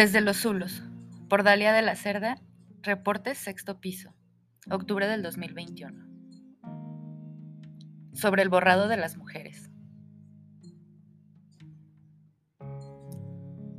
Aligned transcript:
Desde 0.00 0.22
los 0.22 0.38
Zulos, 0.38 0.82
por 1.28 1.42
Dalia 1.42 1.74
de 1.74 1.82
la 1.82 1.94
Cerda, 1.94 2.40
reportes 2.80 3.36
sexto 3.36 3.82
piso, 3.82 4.14
octubre 4.70 5.06
del 5.06 5.22
2021. 5.22 6.06
Sobre 8.14 8.40
el 8.40 8.48
borrado 8.48 8.88
de 8.88 8.96
las 8.96 9.18
mujeres. 9.18 9.70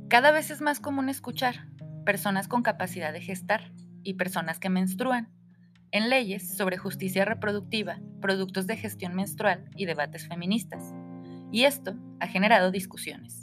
Cada 0.08 0.30
vez 0.30 0.52
es 0.52 0.60
más 0.60 0.78
común 0.78 1.08
escuchar 1.08 1.66
personas 2.06 2.46
con 2.46 2.62
capacidad 2.62 3.12
de 3.12 3.20
gestar 3.20 3.72
y 4.04 4.14
personas 4.14 4.60
que 4.60 4.70
menstruan 4.70 5.34
en 5.90 6.08
leyes 6.08 6.56
sobre 6.56 6.78
justicia 6.78 7.24
reproductiva, 7.24 7.98
productos 8.20 8.68
de 8.68 8.76
gestión 8.76 9.16
menstrual 9.16 9.68
y 9.74 9.86
debates 9.86 10.28
feministas. 10.28 10.94
Y 11.50 11.64
esto 11.64 11.96
ha 12.20 12.28
generado 12.28 12.70
discusiones. 12.70 13.41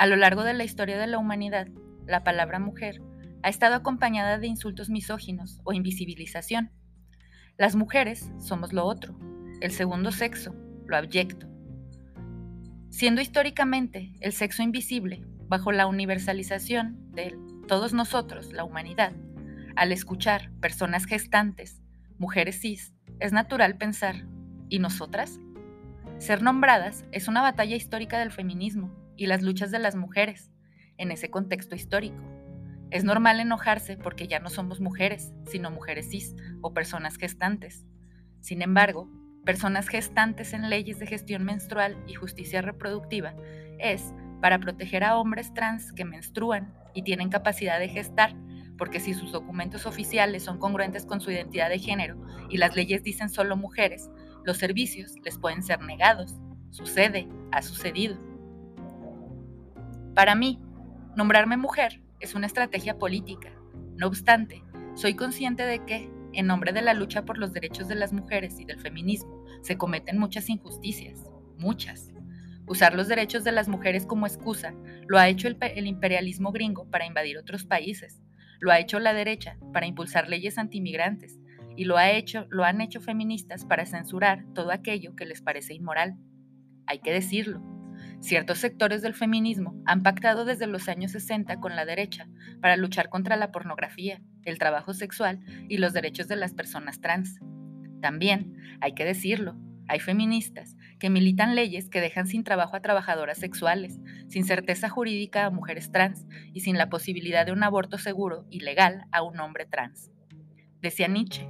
A 0.00 0.06
lo 0.06 0.16
largo 0.16 0.44
de 0.44 0.54
la 0.54 0.64
historia 0.64 0.96
de 0.96 1.06
la 1.06 1.18
humanidad, 1.18 1.68
la 2.06 2.24
palabra 2.24 2.58
mujer 2.58 3.02
ha 3.42 3.50
estado 3.50 3.74
acompañada 3.74 4.38
de 4.38 4.46
insultos 4.46 4.88
misóginos 4.88 5.60
o 5.62 5.74
invisibilización. 5.74 6.70
Las 7.58 7.76
mujeres 7.76 8.32
somos 8.38 8.72
lo 8.72 8.86
otro, 8.86 9.18
el 9.60 9.72
segundo 9.72 10.10
sexo, 10.10 10.54
lo 10.86 10.96
abyecto. 10.96 11.48
Siendo 12.88 13.20
históricamente 13.20 14.14
el 14.20 14.32
sexo 14.32 14.62
invisible, 14.62 15.22
bajo 15.48 15.70
la 15.70 15.86
universalización 15.86 16.96
de 17.12 17.36
todos 17.68 17.92
nosotros, 17.92 18.54
la 18.54 18.64
humanidad, 18.64 19.12
al 19.76 19.92
escuchar 19.92 20.50
personas 20.62 21.04
gestantes, 21.04 21.82
mujeres 22.16 22.58
cis, 22.58 22.94
es 23.18 23.34
natural 23.34 23.76
pensar, 23.76 24.24
¿y 24.70 24.78
nosotras? 24.78 25.38
Ser 26.16 26.40
nombradas 26.40 27.04
es 27.12 27.28
una 27.28 27.42
batalla 27.42 27.76
histórica 27.76 28.18
del 28.18 28.32
feminismo 28.32 28.99
y 29.20 29.26
las 29.26 29.42
luchas 29.42 29.70
de 29.70 29.78
las 29.78 29.96
mujeres 29.96 30.50
en 30.96 31.10
ese 31.10 31.28
contexto 31.28 31.74
histórico. 31.74 32.16
Es 32.90 33.04
normal 33.04 33.38
enojarse 33.38 33.98
porque 33.98 34.26
ya 34.26 34.40
no 34.40 34.48
somos 34.48 34.80
mujeres, 34.80 35.34
sino 35.44 35.70
mujeres 35.70 36.08
cis 36.10 36.34
o 36.62 36.72
personas 36.72 37.16
gestantes. 37.16 37.84
Sin 38.40 38.62
embargo, 38.62 39.10
personas 39.44 39.88
gestantes 39.88 40.54
en 40.54 40.70
leyes 40.70 40.98
de 40.98 41.06
gestión 41.06 41.44
menstrual 41.44 42.02
y 42.06 42.14
justicia 42.14 42.62
reproductiva 42.62 43.34
es 43.78 44.14
para 44.40 44.58
proteger 44.58 45.04
a 45.04 45.18
hombres 45.18 45.52
trans 45.52 45.92
que 45.92 46.06
menstruan 46.06 46.72
y 46.94 47.02
tienen 47.02 47.28
capacidad 47.28 47.78
de 47.78 47.88
gestar, 47.88 48.34
porque 48.78 49.00
si 49.00 49.12
sus 49.12 49.32
documentos 49.32 49.84
oficiales 49.84 50.44
son 50.44 50.58
congruentes 50.58 51.04
con 51.04 51.20
su 51.20 51.30
identidad 51.30 51.68
de 51.68 51.78
género 51.78 52.16
y 52.48 52.56
las 52.56 52.74
leyes 52.74 53.02
dicen 53.02 53.28
solo 53.28 53.54
mujeres, 53.54 54.08
los 54.44 54.56
servicios 54.56 55.12
les 55.22 55.36
pueden 55.36 55.62
ser 55.62 55.82
negados. 55.82 56.36
Sucede, 56.70 57.28
ha 57.52 57.60
sucedido. 57.60 58.29
Para 60.20 60.34
mí, 60.34 60.58
nombrarme 61.16 61.56
mujer 61.56 62.02
es 62.20 62.34
una 62.34 62.46
estrategia 62.46 62.98
política. 62.98 63.54
No 63.96 64.06
obstante, 64.06 64.62
soy 64.94 65.14
consciente 65.14 65.64
de 65.64 65.82
que, 65.86 66.10
en 66.34 66.46
nombre 66.46 66.74
de 66.74 66.82
la 66.82 66.92
lucha 66.92 67.24
por 67.24 67.38
los 67.38 67.54
derechos 67.54 67.88
de 67.88 67.94
las 67.94 68.12
mujeres 68.12 68.60
y 68.60 68.66
del 68.66 68.78
feminismo, 68.78 69.42
se 69.62 69.78
cometen 69.78 70.18
muchas 70.18 70.50
injusticias, 70.50 71.24
muchas. 71.56 72.12
Usar 72.66 72.92
los 72.92 73.08
derechos 73.08 73.44
de 73.44 73.52
las 73.52 73.66
mujeres 73.66 74.04
como 74.04 74.26
excusa 74.26 74.74
lo 75.08 75.18
ha 75.18 75.26
hecho 75.26 75.48
el, 75.48 75.86
imperialismo 75.86 76.52
gringo 76.52 76.84
para 76.90 77.06
invadir 77.06 77.38
otros 77.38 77.64
países, 77.64 78.20
lo 78.60 78.70
ha 78.70 78.78
hecho 78.78 79.00
la 79.00 79.14
derecha 79.14 79.56
para 79.72 79.86
impulsar 79.86 80.28
leyes 80.28 80.58
antimigrantes 80.58 81.40
y 81.78 81.84
lo, 81.84 81.96
ha 81.96 82.10
hecho, 82.10 82.44
lo 82.50 82.64
han 82.64 82.82
hecho 82.82 83.00
feministas 83.00 83.64
para 83.64 83.86
censurar 83.86 84.44
todo 84.54 84.70
aquello 84.70 85.16
que 85.16 85.24
les 85.24 85.40
parece 85.40 85.72
inmoral. 85.72 86.18
Hay 86.84 86.98
que 86.98 87.10
decirlo, 87.10 87.62
Ciertos 88.20 88.58
sectores 88.58 89.00
del 89.00 89.14
feminismo 89.14 89.82
han 89.86 90.02
pactado 90.02 90.44
desde 90.44 90.66
los 90.66 90.88
años 90.88 91.12
60 91.12 91.56
con 91.58 91.74
la 91.74 91.86
derecha 91.86 92.28
para 92.60 92.76
luchar 92.76 93.08
contra 93.08 93.36
la 93.36 93.50
pornografía, 93.50 94.20
el 94.44 94.58
trabajo 94.58 94.92
sexual 94.92 95.40
y 95.68 95.78
los 95.78 95.94
derechos 95.94 96.28
de 96.28 96.36
las 96.36 96.52
personas 96.52 97.00
trans. 97.00 97.40
También, 98.02 98.56
hay 98.82 98.94
que 98.94 99.06
decirlo, 99.06 99.56
hay 99.88 100.00
feministas 100.00 100.76
que 100.98 101.10
militan 101.10 101.54
leyes 101.54 101.88
que 101.88 102.00
dejan 102.00 102.26
sin 102.26 102.44
trabajo 102.44 102.76
a 102.76 102.80
trabajadoras 102.80 103.38
sexuales, 103.38 103.98
sin 104.28 104.44
certeza 104.44 104.88
jurídica 104.88 105.46
a 105.46 105.50
mujeres 105.50 105.90
trans 105.90 106.26
y 106.52 106.60
sin 106.60 106.76
la 106.78 106.90
posibilidad 106.90 107.46
de 107.46 107.52
un 107.52 107.62
aborto 107.62 107.98
seguro 107.98 108.46
y 108.50 108.60
legal 108.60 109.06
a 109.12 109.22
un 109.22 109.40
hombre 109.40 109.66
trans. 109.66 110.10
Decía 110.80 111.08
Nietzsche 111.08 111.48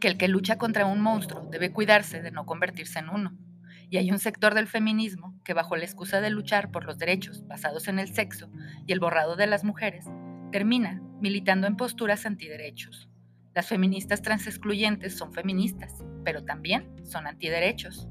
que 0.00 0.08
el 0.08 0.18
que 0.18 0.28
lucha 0.28 0.58
contra 0.58 0.84
un 0.84 1.00
monstruo 1.00 1.48
debe 1.50 1.72
cuidarse 1.72 2.20
de 2.20 2.30
no 2.30 2.44
convertirse 2.44 2.98
en 2.98 3.08
uno. 3.08 3.38
Y 3.90 3.98
hay 3.98 4.10
un 4.10 4.18
sector 4.18 4.54
del 4.54 4.66
feminismo 4.66 5.38
que 5.44 5.54
bajo 5.54 5.76
la 5.76 5.84
excusa 5.84 6.20
de 6.20 6.30
luchar 6.30 6.70
por 6.70 6.84
los 6.84 6.98
derechos 6.98 7.46
basados 7.46 7.88
en 7.88 7.98
el 7.98 8.12
sexo 8.12 8.50
y 8.86 8.92
el 8.92 9.00
borrado 9.00 9.36
de 9.36 9.46
las 9.46 9.64
mujeres, 9.64 10.06
termina 10.50 11.02
militando 11.20 11.66
en 11.66 11.76
posturas 11.76 12.26
antiderechos. 12.26 13.08
Las 13.54 13.68
feministas 13.68 14.20
transexcluyentes 14.20 15.16
son 15.16 15.32
feministas, 15.32 16.04
pero 16.24 16.44
también 16.44 17.04
son 17.04 17.26
antiderechos. 17.26 18.08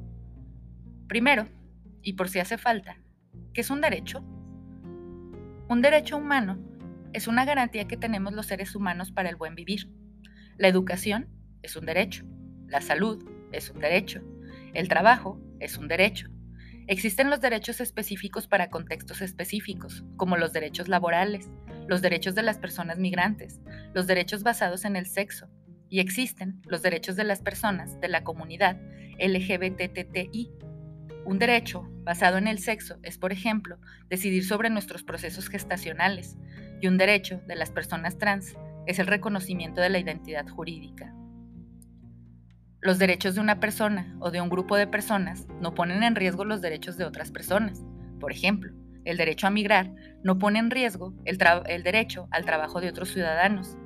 Primero, 1.08 1.48
y 2.02 2.14
por 2.14 2.30
si 2.30 2.40
hace 2.40 2.58
falta, 2.58 2.98
¿qué 3.54 3.62
es 3.62 3.70
un 3.70 3.82
derecho? 3.82 4.20
Un 5.70 5.82
derecho 5.82 6.18
humano 6.18 6.60
es 7.14 7.28
una 7.28 7.46
garantía 7.46 7.88
que 7.88 7.98
tenemos 7.98 8.34
los 8.34 8.46
seres 8.46 8.76
humanos 8.76 9.12
para 9.12 9.30
el 9.30 9.36
buen 9.36 9.56
vivir. 9.56 9.90
La 10.58 10.68
educación 10.68 11.30
es 11.62 11.76
un 11.76 11.86
derecho, 11.86 12.26
la 12.68 12.82
salud 12.82 13.24
es 13.52 13.70
un 13.70 13.80
derecho, 13.80 14.22
el 14.74 14.88
trabajo 14.88 15.40
es 15.64 15.78
un 15.78 15.88
derecho. 15.88 16.28
Existen 16.88 17.30
los 17.30 17.40
derechos 17.40 17.80
específicos 17.80 18.48
para 18.48 18.70
contextos 18.70 19.22
específicos, 19.22 20.04
como 20.18 20.36
los 20.36 20.52
derechos 20.52 20.90
laborales, 20.90 21.50
los 21.88 22.02
derechos 22.02 22.36
de 22.36 22.44
las 22.44 22.58
personas 22.58 23.00
migrantes, 23.00 23.62
los 23.94 24.06
derechos 24.06 24.44
basados 24.44 24.84
en 24.84 24.98
el 24.98 25.06
sexo, 25.06 25.48
y 25.90 26.00
existen 26.00 26.62
los 26.66 26.82
derechos 26.82 27.16
de 27.16 27.24
las 27.24 27.42
personas 27.42 28.00
de 28.02 28.10
la 28.10 28.24
comunidad 28.24 28.78
LGBTTI. 29.20 30.52
Un 31.26 31.40
derecho 31.40 31.88
basado 32.04 32.38
en 32.38 32.48
el 32.48 32.60
sexo 32.60 32.98
es, 33.02 33.18
por 33.18 33.32
ejemplo, 33.32 33.78
decidir 34.10 34.44
sobre 34.44 34.70
nuestros 34.70 35.04
procesos 35.04 35.48
gestacionales, 35.48 36.38
y 36.82 36.88
un 36.88 36.98
derecho 36.98 37.42
de 37.48 37.56
las 37.56 37.72
personas 37.72 38.18
trans 38.18 38.56
es 38.88 39.00
el 39.00 39.08
reconocimiento 39.08 39.80
de 39.80 39.90
la 39.90 40.00
identidad 40.00 40.48
jurídica. 40.50 41.14
Los 42.84 43.00
derechos 43.00 43.36
de 43.36 43.40
una 43.40 43.62
persona 43.62 44.14
o 44.20 44.30
de 44.30 44.42
un 44.42 44.50
grupo 44.50 44.76
de 44.76 44.88
personas 44.88 45.48
no 45.62 45.74
ponen 45.74 46.04
en 46.04 46.16
riesgo 46.16 46.44
los 46.44 46.60
derechos 46.60 46.98
de 46.98 47.06
otras 47.06 47.32
personas. 47.32 47.82
Por 48.20 48.34
ejemplo, 48.34 48.74
el 49.06 49.16
derecho 49.16 49.48
a 49.48 49.52
migrar 49.52 49.96
no 50.22 50.38
pone 50.38 50.60
en 50.60 50.70
riesgo 50.70 51.14
el, 51.24 51.38
derecho 51.38 52.28
al 52.32 52.44
trabajo 52.44 52.82
de 52.82 52.90
otros 52.90 53.14
ciudadanos. 53.14 53.78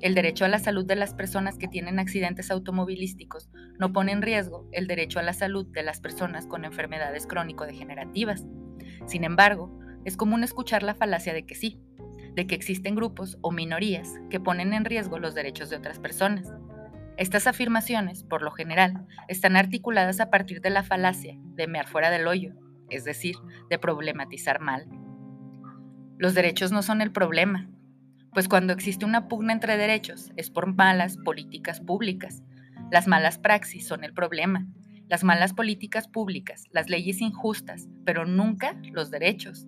El 0.00 0.16
derecho 0.16 0.44
a 0.44 0.48
la 0.48 0.58
salud 0.58 0.84
de 0.84 0.96
las 0.96 1.14
personas 1.14 1.58
que 1.58 1.68
tienen 1.68 2.00
accidentes 2.00 2.50
automovilísticos 2.50 3.50
no 3.78 3.92
pone 3.92 4.10
en 4.10 4.20
riesgo 4.20 4.68
el 4.72 4.88
derecho 4.88 5.20
a 5.20 5.22
la 5.22 5.32
salud 5.32 5.68
de 5.68 5.84
las 5.84 6.00
personas 6.00 6.48
con 6.48 6.64
enfermedades 6.64 7.28
crónico-degenerativas. 7.28 8.46
Sin 9.06 9.22
embargo, 9.22 9.78
es 10.04 10.16
común 10.16 10.42
escuchar 10.42 10.82
la 10.82 10.96
falacia 10.96 11.32
de 11.32 11.46
que 11.46 11.54
sí, 11.54 11.80
de 12.34 12.48
que 12.48 12.56
existen 12.56 12.96
grupos 12.96 13.38
o 13.42 13.52
minorías 13.52 14.08
que 14.28 14.40
ponen 14.40 14.72
en 14.72 14.84
riesgo 14.84 15.20
los 15.20 15.36
derechos 15.36 15.70
de 15.70 15.76
otras 15.76 16.00
personas. 16.00 16.52
Estas 17.20 17.46
afirmaciones, 17.46 18.24
por 18.24 18.40
lo 18.40 18.50
general, 18.50 19.06
están 19.28 19.54
articuladas 19.54 20.20
a 20.20 20.30
partir 20.30 20.62
de 20.62 20.70
la 20.70 20.82
falacia 20.82 21.36
de 21.54 21.66
mear 21.66 21.86
fuera 21.86 22.10
del 22.10 22.26
hoyo, 22.26 22.54
es 22.88 23.04
decir, 23.04 23.36
de 23.68 23.78
problematizar 23.78 24.58
mal. 24.62 24.86
Los 26.16 26.32
derechos 26.32 26.72
no 26.72 26.80
son 26.80 27.02
el 27.02 27.12
problema, 27.12 27.68
pues 28.32 28.48
cuando 28.48 28.72
existe 28.72 29.04
una 29.04 29.28
pugna 29.28 29.52
entre 29.52 29.76
derechos 29.76 30.32
es 30.36 30.48
por 30.48 30.74
malas 30.74 31.18
políticas 31.18 31.78
públicas. 31.78 32.42
Las 32.90 33.06
malas 33.06 33.38
praxis 33.38 33.86
son 33.86 34.02
el 34.02 34.14
problema, 34.14 34.66
las 35.06 35.22
malas 35.22 35.52
políticas 35.52 36.08
públicas, 36.08 36.68
las 36.70 36.88
leyes 36.88 37.20
injustas, 37.20 37.86
pero 38.06 38.24
nunca 38.24 38.80
los 38.92 39.10
derechos. 39.10 39.66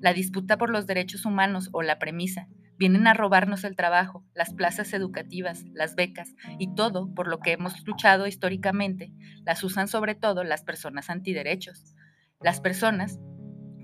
La 0.00 0.12
disputa 0.12 0.58
por 0.58 0.68
los 0.68 0.86
derechos 0.86 1.24
humanos 1.24 1.70
o 1.72 1.80
la 1.80 1.98
premisa 1.98 2.46
Vienen 2.80 3.06
a 3.06 3.12
robarnos 3.12 3.64
el 3.64 3.76
trabajo, 3.76 4.24
las 4.34 4.54
plazas 4.54 4.94
educativas, 4.94 5.66
las 5.74 5.96
becas 5.96 6.34
y 6.58 6.74
todo 6.74 7.12
por 7.12 7.28
lo 7.28 7.38
que 7.38 7.52
hemos 7.52 7.86
luchado 7.86 8.26
históricamente, 8.26 9.12
las 9.44 9.62
usan 9.62 9.86
sobre 9.86 10.14
todo 10.14 10.44
las 10.44 10.62
personas 10.62 11.10
antiderechos. 11.10 11.94
Las 12.40 12.62
personas 12.62 13.20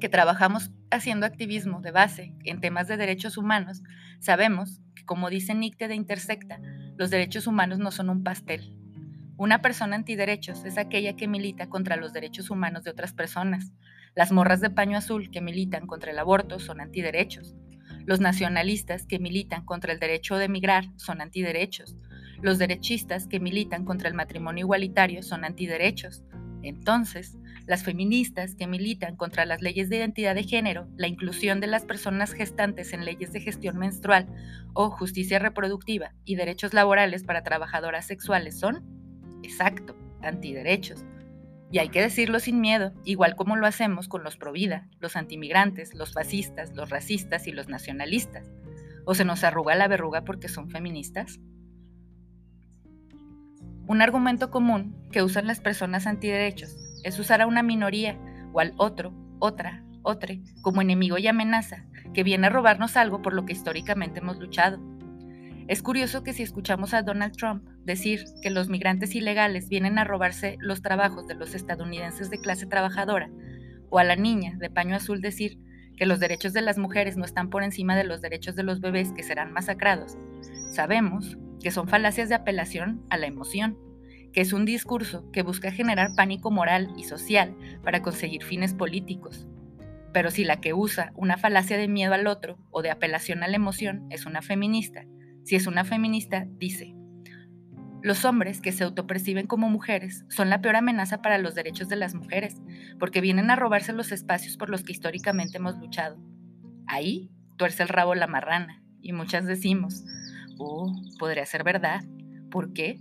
que 0.01 0.09
trabajamos 0.09 0.71
haciendo 0.91 1.27
activismo 1.27 1.83
de 1.83 1.91
base 1.91 2.35
en 2.45 2.63
temas 2.63 2.89
de 2.89 2.97
derechos 2.97 3.37
humanos, 3.37 3.83
sabemos 4.19 4.81
que, 4.95 5.05
como 5.05 5.29
dice 5.29 5.55
Nicte 5.55 5.89
de 5.89 5.95
Intersecta, 5.95 6.59
los 6.97 7.11
derechos 7.11 7.47
humanos 7.47 7.79
no 7.79 7.91
son 7.91 8.09
un 8.09 8.23
pastel. 8.23 8.79
Una 9.37 9.61
persona 9.61 9.97
antiderechos 9.97 10.65
es 10.65 10.79
aquella 10.79 11.17
que 11.17 11.29
milita 11.29 11.69
contra 11.69 11.97
los 11.97 12.15
derechos 12.15 12.49
humanos 12.49 12.85
de 12.85 12.93
otras 12.93 13.13
personas. 13.13 13.75
Las 14.15 14.33
morras 14.33 14.63
de 14.63 14.71
paño 14.71 14.97
azul 14.97 15.31
que 15.31 15.43
militan 15.43 15.87
contra 15.87 16.13
el 16.13 16.19
aborto 16.19 16.59
son 16.59 16.81
antiderechos. 16.81 17.55
Los 18.07 18.21
nacionalistas 18.21 19.05
que 19.05 19.19
militan 19.19 19.65
contra 19.65 19.93
el 19.93 19.99
derecho 19.99 20.37
de 20.37 20.45
emigrar 20.45 20.87
son 20.97 21.21
antiderechos. 21.21 21.97
Los 22.41 22.59
derechistas 22.59 23.27
que 23.27 23.41
militan 23.41 23.85
contra 23.85 24.09
el 24.09 24.15
matrimonio 24.15 24.65
igualitario 24.65 25.25
son 25.25 25.45
antiderechos. 25.45 26.23
Entonces, 26.63 27.37
las 27.67 27.83
feministas 27.83 28.55
que 28.55 28.69
militan 28.69 29.17
contra 29.17 29.45
las 29.45 29.61
leyes 29.61 29.89
de 29.89 29.97
identidad 29.97 30.37
de 30.37 30.45
género, 30.45 30.89
la 30.97 31.09
inclusión 31.09 31.59
de 31.59 31.67
las 31.67 31.85
personas 31.85 32.33
gestantes 32.33 32.93
en 32.93 33.05
leyes 33.05 33.33
de 33.33 33.41
gestión 33.41 33.77
menstrual 33.77 34.29
o 34.73 34.91
justicia 34.91 35.41
reproductiva 35.41 36.13
y 36.25 36.37
derechos 36.37 36.75
laborales 36.75 37.25
para 37.25 37.43
trabajadoras 37.43 38.07
sexuales 38.07 38.57
son, 38.57 38.85
exacto, 39.43 39.97
antiderechos. 40.23 41.05
Y 41.71 41.79
hay 41.79 41.89
que 41.89 42.01
decirlo 42.01 42.39
sin 42.39 42.61
miedo, 42.61 42.93
igual 43.05 43.35
como 43.35 43.57
lo 43.57 43.67
hacemos 43.67 44.09
con 44.09 44.23
los 44.23 44.37
provida, 44.37 44.89
los 45.01 45.17
antimigrantes, 45.17 45.95
los 45.95 46.13
fascistas, 46.13 46.75
los 46.75 46.91
racistas 46.91 47.47
y 47.47 47.53
los 47.53 47.69
nacionalistas. 47.69 48.53
¿O 49.05 49.15
se 49.15 49.25
nos 49.25 49.45
arruga 49.45 49.75
la 49.75 49.89
verruga 49.89 50.23
porque 50.25 50.49
son 50.49 50.71
feministas? 50.71 51.41
Un 53.89 54.03
argumento 54.03 54.51
común 54.51 54.97
que 55.13 55.23
usan 55.23 55.47
las 55.47 55.61
personas 55.61 56.07
antiderechos 56.07 56.77
es 57.05 57.19
usar 57.19 57.41
a 57.41 57.47
una 57.47 57.63
minoría 57.63 58.19
o 58.53 58.61
al 58.61 58.75
otro, 58.79 59.13
otra, 59.39 59.85
otra, 60.03 60.35
como 60.63 60.83
enemigo 60.83 61.19
y 61.19 61.27
amenaza, 61.29 61.85
que 62.13 62.25
viene 62.25 62.47
a 62.47 62.51
robarnos 62.51 62.97
algo 62.97 63.23
por 63.23 63.33
lo 63.33 63.45
que 63.45 63.53
históricamente 63.53 64.21
hemos 64.21 64.39
luchado. 64.39 64.81
Es 65.69 65.83
curioso 65.83 66.23
que 66.23 66.33
si 66.33 66.43
escuchamos 66.43 66.95
a 66.95 67.03
Donald 67.03 67.37
Trump 67.37 67.69
decir 67.87 68.25
que 68.43 68.51
los 68.51 68.69
migrantes 68.69 69.15
ilegales 69.15 69.69
vienen 69.69 69.99
a 69.99 70.05
robarse 70.05 70.59
los 70.61 70.83
trabajos 70.83 71.27
de 71.27 71.35
los 71.35 71.55
estadounidenses 71.55 72.29
de 72.29 72.39
clase 72.39 72.67
trabajadora, 72.67 73.31
o 73.89 73.99
a 73.99 74.05
la 74.05 74.17
niña 74.17 74.57
de 74.59 74.69
paño 74.69 74.97
azul 74.97 75.21
decir 75.21 75.59
que 75.97 76.05
los 76.05 76.21
derechos 76.21 76.53
de 76.53 76.61
las 76.61 76.77
mujeres 76.77 77.17
no 77.17 77.25
están 77.25 77.49
por 77.49 77.63
encima 77.63 77.97
de 77.97 78.05
los 78.05 78.21
derechos 78.21 78.55
de 78.57 78.65
los 78.65 78.81
bebés 78.81 79.13
que 79.13 79.23
serán 79.23 79.53
masacrados, 79.53 80.19
sabemos 80.71 81.39
que 81.63 81.71
son 81.71 81.89
falacias 81.89 82.29
de 82.29 82.35
apelación 82.35 83.03
a 83.09 83.17
la 83.17 83.27
emoción 83.27 83.79
que 84.37 84.43
es 84.43 84.53
un 84.53 84.67
discurso 84.67 85.25
que 85.33 85.41
busca 85.41 85.73
generar 85.73 86.15
pánico 86.15 86.51
moral 86.51 86.93
y 86.99 87.05
social 87.05 87.57
para 87.83 88.03
conseguir 88.03 88.45
fines 88.45 88.75
políticos. 88.75 89.47
Pero 90.13 90.31
si 90.31 90.45
la 90.45 90.61
que 90.61 90.75
usa 90.75 91.13
una 91.15 91.39
falacia 91.39 91.79
de 91.79 91.89
miedo 91.89 92.13
al 92.13 92.27
otro 92.27 92.59
o 92.71 92.83
de 92.83 92.91
apelación 92.91 93.43
a 93.43 93.49
la 93.49 93.57
emoción 93.57 94.07
es 94.11 94.27
una 94.27 94.43
feminista, 94.43 95.07
si 95.43 95.57
es 95.57 95.67
una 95.67 95.85
feminista, 95.85 96.47
dice, 96.59 96.96
los 98.07 98.25
hombres 98.25 98.61
que 98.61 98.71
se 98.71 98.85
autoperciben 98.85 99.49
como 99.49 99.69
mujeres 99.69 100.25
son 100.29 100.49
la 100.49 100.61
peor 100.61 100.77
amenaza 100.77 101.23
para 101.23 101.39
los 101.39 101.57
derechos 101.57 101.89
de 101.89 101.97
las 101.97 102.15
mujeres, 102.15 102.63
porque 103.01 103.21
vienen 103.21 103.51
a 103.51 103.57
robarse 103.57 103.93
los 103.93 104.13
espacios 104.13 104.57
por 104.57 104.71
los 104.71 104.85
que 104.85 104.93
históricamente 104.93 105.57
hemos 105.57 105.77
luchado. 105.79 106.17
Ahí 106.87 107.33
tuerce 107.57 107.83
el 107.83 107.89
rabo 107.89 108.15
la 108.15 108.29
marrana, 108.29 108.81
y 109.01 109.13
muchas 109.13 109.45
decimos, 109.45 110.05
oh, 110.57 110.95
podría 111.19 111.45
ser 111.47 111.65
verdad. 111.65 112.05
¿Por 112.49 112.73
qué? 112.73 113.01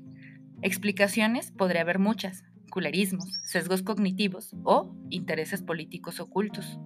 Explicaciones 0.63 1.51
podría 1.51 1.81
haber 1.81 1.99
muchas, 1.99 2.43
culerismos, 2.71 3.31
sesgos 3.43 3.83
cognitivos 3.83 4.55
o 4.63 4.95
intereses 5.11 5.61
políticos 5.61 6.19
ocultos. 6.19 6.79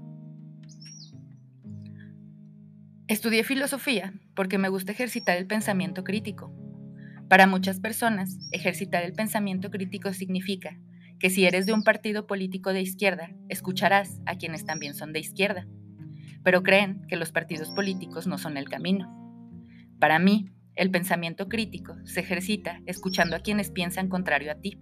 Estudié 3.07 3.45
filosofía 3.45 4.13
porque 4.35 4.57
me 4.57 4.67
gusta 4.67 4.91
ejercitar 4.91 5.37
el 5.37 5.47
pensamiento 5.47 6.03
crítico. 6.03 6.53
Para 7.29 7.45
muchas 7.45 7.79
personas, 7.79 8.39
ejercitar 8.51 9.03
el 9.03 9.13
pensamiento 9.13 9.69
crítico 9.69 10.13
significa 10.13 10.79
que 11.19 11.29
si 11.29 11.45
eres 11.45 11.67
de 11.67 11.73
un 11.73 11.83
partido 11.83 12.25
político 12.25 12.73
de 12.73 12.81
izquierda, 12.81 13.29
escucharás 13.49 14.19
a 14.25 14.35
quienes 14.35 14.65
también 14.65 14.95
son 14.95 15.13
de 15.13 15.19
izquierda, 15.19 15.67
pero 16.43 16.63
creen 16.63 17.05
que 17.07 17.17
los 17.17 17.31
partidos 17.31 17.69
políticos 17.69 18.25
no 18.25 18.39
son 18.39 18.57
el 18.57 18.67
camino. 18.67 19.15
Para 19.99 20.17
mí, 20.17 20.49
el 20.75 20.89
pensamiento 20.89 21.49
crítico 21.49 21.95
se 22.03 22.21
ejercita 22.21 22.81
escuchando 22.87 23.35
a 23.35 23.41
quienes 23.41 23.69
piensan 23.69 24.09
contrario 24.09 24.51
a 24.51 24.55
ti. 24.55 24.79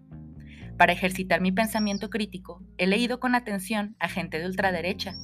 Para 0.78 0.94
ejercitar 0.94 1.42
mi 1.42 1.52
pensamiento 1.52 2.10
crítico, 2.10 2.64
he 2.78 2.88
leído 2.88 3.20
con 3.20 3.36
atención 3.36 3.98
a 4.00 4.08
gente 4.08 4.40
de 4.40 4.46
ultraderecha 4.46 5.16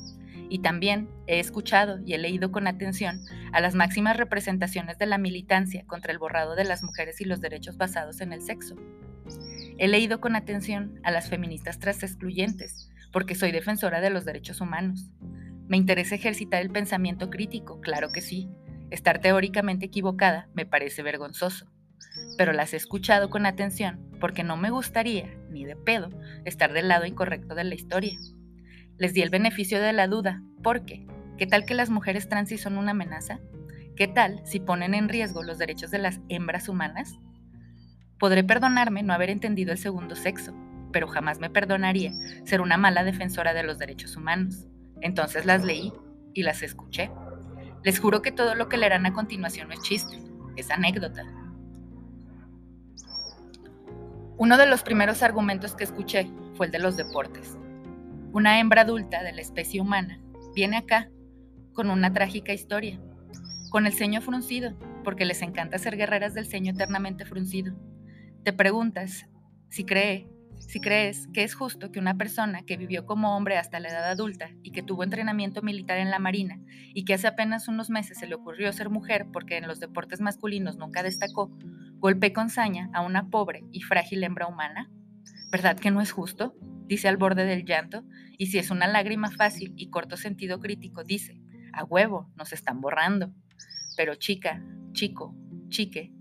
y 0.50 0.60
también 0.60 1.10
he 1.28 1.40
escuchado 1.40 2.00
y 2.06 2.14
he 2.14 2.18
leído 2.18 2.52
con 2.52 2.68
atención 2.68 3.22
a 3.52 3.62
las 3.62 3.76
máximas 3.76 4.18
representaciones 4.18 4.98
de 4.98 5.06
la 5.06 5.18
militancia 5.18 5.86
contra 5.86 6.12
el 6.12 6.20
borrado 6.20 6.56
de 6.56 6.66
las 6.66 6.84
mujeres 6.84 7.22
y 7.22 7.26
los 7.26 7.42
derechos 7.42 7.78
basados 7.78 8.22
en 8.22 8.34
el 8.34 8.42
sexo. 8.42 8.76
He 9.78 9.88
leído 9.88 10.22
con 10.22 10.36
atención 10.36 11.00
a 11.04 11.12
las 11.12 11.30
feministas 11.30 11.80
tras 11.80 12.04
excluyentes, 12.04 12.90
porque 13.12 13.36
soy 13.36 13.52
defensora 13.52 14.02
de 14.02 14.10
los 14.10 14.26
derechos 14.26 14.62
humanos. 14.62 15.12
Me 15.68 15.78
interesa 15.78 16.16
ejercitar 16.16 16.62
el 16.62 16.70
pensamiento 16.70 17.30
crítico, 17.30 17.80
claro 17.82 18.10
que 18.12 18.22
sí, 18.22 18.50
Estar 18.94 19.18
teóricamente 19.18 19.88
equivocada 19.88 20.50
me 20.54 20.68
parece 20.68 21.02
vergonzoso, 21.02 21.66
pero 22.38 22.54
las 22.54 22.76
he 22.76 22.78
escuchado 22.78 23.32
con 23.32 23.48
atención 23.48 24.08
porque 24.20 24.44
no 24.44 24.56
me 24.56 24.70
gustaría, 24.70 25.36
ni 25.50 25.66
de 25.66 25.76
pedo, 25.76 26.12
estar 26.46 26.74
del 26.74 26.90
lado 26.90 27.08
incorrecto 27.08 27.56
de 27.56 27.64
la 27.64 27.74
historia. 27.74 28.20
Les 29.04 29.14
di 29.14 29.22
el 29.22 29.30
beneficio 29.30 29.82
de 29.82 29.92
la 29.92 30.08
duda, 30.08 30.42
porque, 30.64 31.06
¿qué 31.38 31.46
tal 31.46 31.66
que 31.66 31.74
las 31.74 31.90
mujeres 31.90 32.30
trans 32.30 32.58
son 32.62 32.78
una 32.78 32.92
amenaza? 32.92 33.42
¿Qué 33.98 34.08
tal 34.08 34.40
si 34.46 34.62
ponen 34.62 34.94
en 34.94 35.10
riesgo 35.10 35.44
los 35.44 35.58
derechos 35.58 35.92
de 35.92 35.98
las 35.98 36.22
hembras 36.30 36.70
humanas? 36.70 37.20
Podré 38.18 38.46
perdonarme 38.46 39.04
no 39.04 39.12
haber 39.12 39.30
entendido 39.30 39.74
el 39.74 39.78
segundo 39.78 40.16
sexo, 40.16 40.56
pero 40.94 41.10
jamás 41.10 41.40
me 41.40 41.50
perdonaría 41.50 42.14
ser 42.46 42.62
una 42.62 42.78
mala 42.78 43.04
defensora 43.04 43.54
de 43.54 43.64
los 43.64 43.78
derechos 43.78 44.16
humanos. 44.16 44.68
Entonces 45.02 45.46
las 45.46 45.66
leí 45.66 45.92
y 46.34 46.44
las 46.44 46.64
escuché. 46.64 47.12
Les 47.84 48.00
juro 48.00 48.22
que 48.22 48.32
todo 48.32 48.56
lo 48.56 48.70
que 48.70 48.78
leerán 48.78 49.06
a 49.06 49.12
continuación 49.12 49.68
no 49.68 49.74
es 49.74 49.82
chiste, 49.82 50.18
es 50.56 50.72
anécdota. 50.72 51.26
Uno 54.38 54.58
de 54.58 54.66
los 54.66 54.82
primeros 54.82 55.24
argumentos 55.24 55.76
que 55.76 55.84
escuché 55.84 56.32
fue 56.56 56.68
el 56.68 56.72
de 56.72 56.80
los 56.80 56.96
deportes. 56.96 57.58
Una 58.34 58.60
hembra 58.60 58.82
adulta 58.82 59.22
de 59.22 59.32
la 59.32 59.42
especie 59.42 59.80
humana 59.80 60.20
viene 60.56 60.78
acá 60.78 61.08
con 61.72 61.92
una 61.92 62.12
trágica 62.12 62.52
historia, 62.52 63.00
con 63.70 63.86
el 63.86 63.94
ceño 63.94 64.22
fruncido, 64.22 64.76
porque 65.04 65.24
les 65.24 65.44
encanta 65.44 65.78
ser 65.78 65.96
guerreras 65.98 66.34
del 66.34 66.48
ceño 66.48 66.72
eternamente 66.72 67.26
fruncido. 67.26 67.76
Te 68.44 68.52
preguntas 68.52 69.30
si 69.70 69.86
cree 69.86 70.28
si 70.68 70.80
crees 70.80 71.28
que 71.34 71.44
es 71.44 71.54
justo 71.54 71.92
que 71.92 72.00
una 72.00 72.18
persona 72.18 72.64
que 72.66 72.78
vivió 72.78 73.06
como 73.06 73.36
hombre 73.36 73.58
hasta 73.58 73.80
la 73.80 73.90
edad 73.90 74.10
adulta 74.10 74.50
y 74.64 74.72
que 74.72 74.82
tuvo 74.82 75.04
entrenamiento 75.04 75.62
militar 75.62 76.00
en 76.00 76.10
la 76.10 76.20
Marina 76.20 76.60
y 76.94 77.06
que 77.06 77.14
hace 77.14 77.28
apenas 77.28 77.68
unos 77.68 77.90
meses 77.90 78.18
se 78.18 78.28
le 78.28 78.36
ocurrió 78.36 78.72
ser 78.74 78.90
mujer 78.90 79.28
porque 79.32 79.58
en 79.58 79.68
los 79.68 79.80
deportes 79.80 80.22
masculinos 80.22 80.78
nunca 80.78 81.04
destacó, 81.04 81.52
golpee 81.98 82.34
con 82.34 82.50
saña 82.50 82.90
a 82.94 83.02
una 83.02 83.30
pobre 83.30 83.66
y 83.72 83.82
frágil 83.82 84.24
hembra 84.24 84.48
humana? 84.48 84.90
¿Verdad 85.52 85.78
que 85.78 85.92
no 85.92 86.02
es 86.02 86.12
justo? 86.12 86.56
Dice 86.88 87.08
al 87.08 87.18
borde 87.18 87.46
del 87.46 87.66
llanto, 87.66 88.04
y 88.38 88.48
si 88.48 88.58
es 88.58 88.72
una 88.72 88.88
lágrima 88.88 89.32
fácil 89.32 89.74
y 89.78 89.90
corto 89.90 90.18
sentido 90.18 90.60
crítico, 90.60 91.04
dice, 91.04 91.42
a 91.74 91.84
huevo, 91.84 92.32
nos 92.36 92.54
están 92.54 92.82
borrando. 92.82 93.34
Pero 93.96 94.16
chica, 94.16 94.64
chico, 94.94 95.36
chique, 95.70 96.12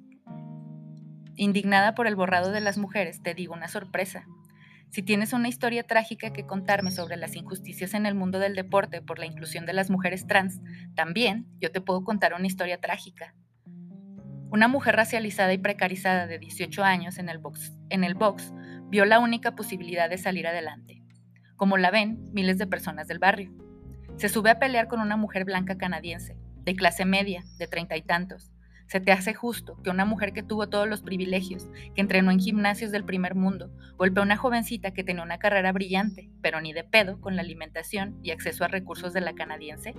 Indignada 1.37 1.95
por 1.95 2.07
el 2.07 2.15
borrado 2.15 2.53
de 2.53 2.61
las 2.61 2.77
mujeres, 2.77 3.23
te 3.23 3.35
digo 3.35 3.55
una 3.55 3.69
sorpresa. 3.69 4.27
Si 4.91 5.03
tienes 5.03 5.33
una 5.33 5.49
historia 5.49 5.83
trágica 5.83 6.31
que 6.31 6.47
contarme 6.47 6.91
sobre 6.91 7.17
las 7.17 7.35
injusticias 7.35 7.95
en 7.95 8.05
el 8.05 8.15
mundo 8.15 8.39
del 8.39 8.55
deporte 8.55 9.01
por 9.01 9.19
la 9.19 9.25
inclusión 9.25 9.65
de 9.65 9.73
las 9.73 9.89
mujeres 9.89 10.27
trans, 10.27 10.61
también 10.95 11.47
yo 11.59 11.73
te 11.73 11.81
puedo 11.81 12.05
contar 12.05 12.35
una 12.35 12.47
historia 12.47 12.79
trágica. 12.79 13.35
Una 14.51 14.69
mujer 14.69 14.95
racializada 14.97 15.55
y 15.55 15.59
precarizada 15.59 16.27
de 16.27 16.39
18 16.39 16.85
años 16.85 17.17
en 17.17 17.31
el 17.31 17.39
box, 17.39 18.53
vio 18.93 19.07
la 19.07 19.21
única 19.21 19.57
posibilidad 19.57 20.11
de 20.11 20.19
salir 20.19 20.47
adelante, 20.47 21.03
como 21.57 21.79
la 21.79 21.91
ven 21.91 22.31
miles 22.35 22.59
de 22.59 22.67
personas 22.67 23.09
del 23.09 23.19
barrio. 23.19 23.51
Se 24.19 24.29
sube 24.29 24.51
a 24.51 24.59
pelear 24.59 24.87
con 24.87 25.01
una 25.01 25.17
mujer 25.17 25.47
blanca 25.47 25.79
canadiense, 25.79 26.37
de 26.63 26.77
clase 26.77 27.07
media, 27.07 27.43
de 27.57 27.67
treinta 27.67 27.97
y 27.97 28.03
tantos, 28.03 28.53
se 28.89 29.01
te 29.01 29.11
hace 29.11 29.33
justo 29.33 29.79
que 29.83 29.89
una 29.89 30.05
mujer 30.05 30.35
que 30.35 30.43
tuvo 30.43 30.69
todos 30.69 30.87
los 30.87 31.01
privilegios, 31.01 31.71
que 31.95 32.03
entrenó 32.03 32.31
en 32.31 32.39
gimnasios 32.39 32.91
del 32.91 33.07
primer 33.07 33.35
mundo, 33.35 33.71
golpee 33.97 34.21
a 34.21 34.25
una 34.27 34.37
jovencita 34.37 34.91
que 34.91 35.05
tenía 35.05 35.23
una 35.23 35.39
carrera 35.39 35.73
brillante, 35.73 36.29
pero 36.43 36.61
ni 36.61 36.75
de 36.75 36.85
pedo 36.85 37.19
con 37.19 37.35
la 37.35 37.41
alimentación 37.41 38.19
y 38.23 38.33
acceso 38.33 38.63
a 38.63 38.69
recursos 38.69 39.15
de 39.15 39.23
la 39.23 39.33
canadiense? 39.33 39.95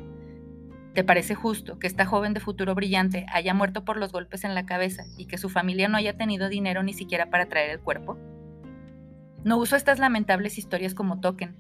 ¿Te 0.93 1.03
parece 1.03 1.33
justo 1.33 1.79
que 1.79 1.87
esta 1.87 2.05
joven 2.05 2.35
de 2.35 2.41
futuro 2.41 2.75
brillante 2.75 3.25
haya 3.33 3.55
muerto 3.55 3.83
por 3.83 3.97
los 3.97 4.11
golpes 4.11 4.43
en 4.43 4.53
la 4.53 4.67
cabeza 4.67 5.05
y 5.17 5.25
que 5.25 5.39
su 5.39 5.49
familia 5.49 5.87
no 5.87 5.97
haya 5.97 6.15
tenido 6.15 6.47
dinero 6.47 6.83
ni 6.83 6.93
siquiera 6.93 7.31
para 7.31 7.47
traer 7.47 7.71
el 7.71 7.79
cuerpo? 7.79 8.19
No 9.43 9.57
uso 9.57 9.75
estas 9.75 9.99
lamentables 9.99 10.57
historias 10.57 10.93
como 10.93 11.19
token, 11.19 11.57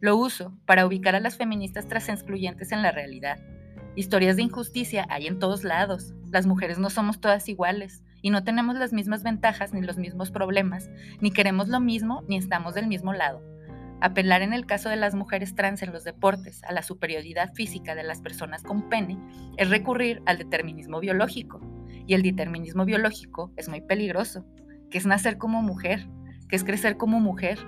lo 0.00 0.16
uso 0.16 0.52
para 0.66 0.86
ubicar 0.86 1.14
a 1.14 1.20
las 1.20 1.36
feministas 1.36 1.86
tras 1.88 2.08
excluyentes 2.08 2.72
en 2.72 2.82
la 2.82 2.92
realidad 2.92 3.38
Historias 3.96 4.36
de 4.36 4.42
injusticia 4.42 5.06
hay 5.08 5.26
en 5.26 5.38
todos 5.38 5.64
lados. 5.64 6.12
Las 6.30 6.46
mujeres 6.46 6.78
no 6.78 6.90
somos 6.90 7.18
todas 7.18 7.48
iguales 7.48 8.04
y 8.20 8.28
no 8.28 8.44
tenemos 8.44 8.76
las 8.76 8.92
mismas 8.92 9.22
ventajas 9.22 9.72
ni 9.72 9.80
los 9.80 9.96
mismos 9.96 10.30
problemas, 10.30 10.90
ni 11.22 11.30
queremos 11.30 11.68
lo 11.68 11.80
mismo 11.80 12.22
ni 12.28 12.36
estamos 12.36 12.74
del 12.74 12.88
mismo 12.88 13.14
lado. 13.14 13.42
Apelar 14.02 14.42
en 14.42 14.52
el 14.52 14.66
caso 14.66 14.90
de 14.90 14.96
las 14.96 15.14
mujeres 15.14 15.54
trans 15.54 15.80
en 15.80 15.94
los 15.94 16.04
deportes 16.04 16.62
a 16.64 16.72
la 16.72 16.82
superioridad 16.82 17.54
física 17.54 17.94
de 17.94 18.02
las 18.02 18.20
personas 18.20 18.62
con 18.62 18.90
pene 18.90 19.18
es 19.56 19.70
recurrir 19.70 20.20
al 20.26 20.36
determinismo 20.36 21.00
biológico. 21.00 21.62
Y 22.06 22.12
el 22.12 22.22
determinismo 22.22 22.84
biológico 22.84 23.50
es 23.56 23.70
muy 23.70 23.80
peligroso, 23.80 24.44
que 24.90 24.98
es 24.98 25.06
nacer 25.06 25.38
como 25.38 25.62
mujer, 25.62 26.06
que 26.48 26.56
es 26.56 26.64
crecer 26.64 26.96
como 26.96 27.20
mujer. 27.20 27.58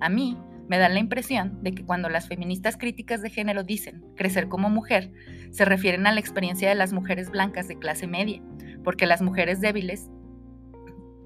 A 0.00 0.08
mí 0.08 0.38
Me 0.68 0.78
da 0.78 0.88
la 0.88 1.00
impresión 1.00 1.62
de 1.62 1.74
que 1.74 1.84
cuando 1.84 2.08
las 2.08 2.28
feministas 2.28 2.78
críticas 2.78 3.20
de 3.20 3.28
género 3.28 3.62
dicen 3.62 4.04
crecer 4.16 4.48
como 4.48 4.70
mujer, 4.70 5.12
se 5.50 5.64
refieren 5.64 6.06
a 6.06 6.12
la 6.12 6.20
experiencia 6.20 6.68
de 6.68 6.76
las 6.76 6.92
mujeres 6.94 7.30
blancas 7.30 7.68
de 7.68 7.78
clase 7.78 8.06
media, 8.06 8.40
porque 8.84 9.04
las 9.04 9.20
mujeres 9.20 9.60
débiles 9.60 10.08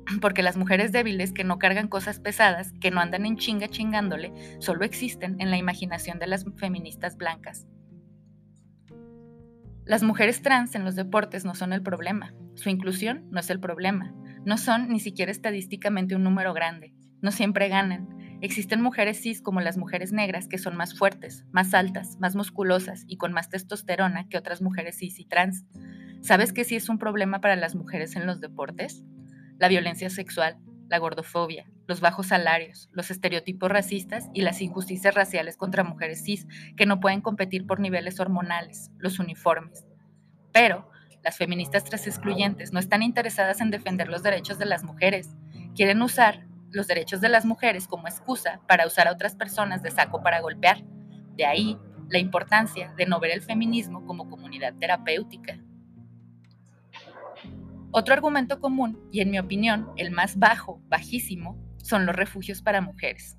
porque 0.21 0.43
las 0.43 0.57
mujeres 0.57 0.93
débiles 0.93 1.33
que 1.33 1.45
no 1.45 1.59
cargan 1.59 1.89
cosas 1.89 2.21
pesadas, 2.21 2.73
que 2.81 2.91
no 2.91 3.01
andan 3.01 3.27
en 3.27 3.37
chinga 3.37 3.69
chingándole, 3.69 4.33
solo 4.59 4.85
existen 4.85 5.37
en 5.41 5.51
la 5.51 5.57
imaginación 5.57 6.19
de 6.19 6.27
las 6.27 6.45
feministas 6.57 7.17
blancas. 7.17 7.67
Las 9.85 10.03
mujeres 10.03 10.43
trans 10.43 10.75
en 10.75 10.85
los 10.85 10.97
deportes 10.97 11.45
no 11.45 11.55
son 11.55 11.73
el 11.73 11.83
problema, 11.83 12.35
su 12.55 12.71
inclusión 12.71 13.27
no 13.31 13.39
es 13.39 13.51
el 13.51 13.61
problema, 13.61 14.13
no 14.47 14.57
son 14.57 14.89
ni 14.89 15.01
siquiera 15.01 15.31
estadísticamente 15.31 16.17
un 16.17 16.25
número 16.25 16.55
grande, 16.55 16.95
no 17.21 17.31
siempre 17.31 17.69
ganan. 17.69 18.09
Existen 18.41 18.81
mujeres 18.81 19.21
cis 19.21 19.43
como 19.43 19.61
las 19.61 19.77
mujeres 19.77 20.13
negras 20.13 20.49
que 20.49 20.57
son 20.57 20.77
más 20.77 20.97
fuertes, 20.97 21.45
más 21.53 21.75
altas, 21.75 22.17
más 22.21 22.35
musculosas 22.35 23.05
y 23.07 23.19
con 23.19 23.33
más 23.33 23.51
testosterona 23.51 24.29
que 24.29 24.39
otras 24.39 24.63
mujeres 24.63 24.97
cis 24.99 25.19
y 25.19 25.27
trans. 25.27 25.67
¿Sabes 26.23 26.55
qué 26.55 26.65
sí 26.65 26.77
es 26.77 26.89
un 26.89 26.99
problema 26.99 27.43
para 27.43 27.57
las 27.57 27.75
mujeres 27.75 28.17
en 28.17 28.27
los 28.27 28.41
deportes? 28.41 29.05
la 29.59 29.69
violencia 29.69 30.11
sexual, 30.11 30.59
la 30.89 30.99
gordofobia, 30.99 31.71
los 31.87 32.01
bajos 32.01 32.29
salarios, 32.29 32.89
los 32.93 33.11
estereotipos 33.11 33.71
racistas 33.71 34.29
y 34.35 34.43
las 34.43 34.61
injusticias 34.61 35.15
raciales 35.15 35.57
contra 35.57 35.85
mujeres 35.85 36.23
cis 36.23 36.47
que 36.77 36.87
no 36.87 37.01
pueden 37.01 37.21
competir 37.21 37.67
por 37.67 37.81
niveles 37.81 38.21
hormonales, 38.21 38.91
los 38.99 39.19
uniformes. 39.19 39.85
Pero 40.53 40.91
las 41.27 41.39
feministas 41.39 41.83
tras 41.83 42.07
excluyentes 42.07 42.73
no 42.73 42.79
están 42.79 43.03
interesadas 43.03 43.61
en 43.61 43.73
defender 43.73 44.07
los 44.07 44.23
derechos 44.23 44.61
de 44.61 44.65
las 44.65 44.85
mujeres. 44.85 45.35
Quieren 45.75 46.01
usar 46.01 46.47
los 46.71 46.87
derechos 46.87 47.21
de 47.21 47.29
las 47.29 47.45
mujeres 47.45 47.89
como 47.89 48.07
excusa 48.07 48.61
para 48.69 48.87
usar 48.87 49.09
a 49.09 49.13
otras 49.13 49.35
personas 49.35 49.83
de 49.83 49.91
saco 49.91 50.23
para 50.23 50.41
golpear. 50.41 50.85
De 51.35 51.45
ahí 51.45 51.77
la 52.09 52.21
importancia 52.21 52.95
de 52.97 53.07
no 53.07 53.19
ver 53.19 53.33
el 53.33 53.43
feminismo 53.43 54.07
como 54.07 54.31
comunidad 54.31 54.75
terapéutica. 54.79 55.59
Otro 57.91 58.15
argumento 58.15 58.61
común, 58.61 58.97
y 59.11 59.21
en 59.21 59.33
mi 59.33 59.41
opinión 59.41 59.91
el 59.97 60.13
más 60.13 60.39
bajo, 60.39 60.81
bajísimo, 60.87 61.59
son 61.79 62.07
los 62.07 62.15
refugios 62.15 62.63
para 62.63 62.81
mujeres. 62.81 63.37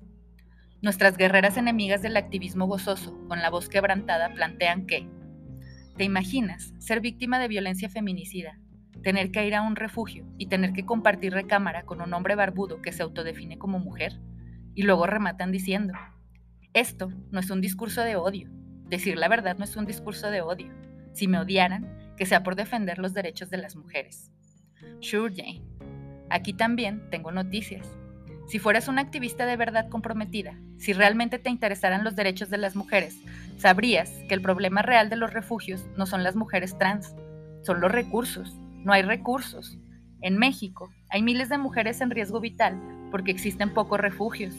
Nuestras 0.82 1.16
guerreras 1.16 1.56
enemigas 1.56 2.02
del 2.02 2.18
activismo 2.18 2.66
gozoso, 2.66 3.16
con 3.28 3.40
la 3.40 3.48
voz 3.48 3.70
quebrantada, 3.70 4.28
plantean 4.34 4.84
que, 4.84 5.08
¿te 5.98 6.04
imaginas 6.04 6.72
ser 6.78 7.00
víctima 7.00 7.40
de 7.40 7.48
violencia 7.48 7.88
feminicida, 7.88 8.56
tener 9.02 9.32
que 9.32 9.44
ir 9.44 9.56
a 9.56 9.62
un 9.62 9.74
refugio 9.74 10.24
y 10.38 10.46
tener 10.46 10.72
que 10.72 10.86
compartir 10.86 11.32
recámara 11.32 11.82
con 11.82 12.00
un 12.00 12.14
hombre 12.14 12.36
barbudo 12.36 12.80
que 12.80 12.92
se 12.92 13.02
autodefine 13.02 13.58
como 13.58 13.80
mujer? 13.80 14.20
Y 14.76 14.84
luego 14.84 15.08
rematan 15.08 15.50
diciendo, 15.50 15.94
esto 16.72 17.12
no 17.32 17.40
es 17.40 17.50
un 17.50 17.60
discurso 17.60 18.02
de 18.02 18.14
odio, 18.14 18.48
decir 18.84 19.18
la 19.18 19.26
verdad 19.26 19.58
no 19.58 19.64
es 19.64 19.74
un 19.74 19.86
discurso 19.86 20.30
de 20.30 20.40
odio. 20.40 20.72
Si 21.14 21.26
me 21.26 21.40
odiaran, 21.40 22.14
que 22.16 22.26
sea 22.26 22.44
por 22.44 22.54
defender 22.54 22.98
los 22.98 23.12
derechos 23.12 23.50
de 23.50 23.56
las 23.56 23.74
mujeres. 23.74 24.30
Sure, 25.00 25.34
Jane. 25.34 25.64
Aquí 26.30 26.52
también 26.52 27.10
tengo 27.10 27.32
noticias. 27.32 27.88
Si 28.46 28.60
fueras 28.60 28.86
una 28.86 29.02
activista 29.02 29.46
de 29.46 29.56
verdad 29.56 29.88
comprometida, 29.88 30.60
si 30.78 30.92
realmente 30.92 31.40
te 31.40 31.50
interesaran 31.50 32.04
los 32.04 32.14
derechos 32.14 32.50
de 32.50 32.58
las 32.58 32.76
mujeres, 32.76 33.18
sabrías 33.58 34.10
que 34.28 34.34
el 34.34 34.42
problema 34.42 34.82
real 34.82 35.10
de 35.10 35.16
los 35.16 35.32
refugios 35.32 35.86
no 35.96 36.06
son 36.06 36.22
las 36.22 36.36
mujeres 36.36 36.78
trans, 36.78 37.14
son 37.62 37.80
los 37.80 37.92
recursos. 37.92 38.56
No 38.84 38.92
hay 38.92 39.02
recursos. 39.02 39.78
En 40.20 40.38
México 40.38 40.90
hay 41.10 41.22
miles 41.22 41.48
de 41.48 41.58
mujeres 41.58 42.00
en 42.00 42.10
riesgo 42.10 42.40
vital 42.40 42.80
porque 43.10 43.30
existen 43.30 43.74
pocos 43.74 44.00
refugios. 44.00 44.54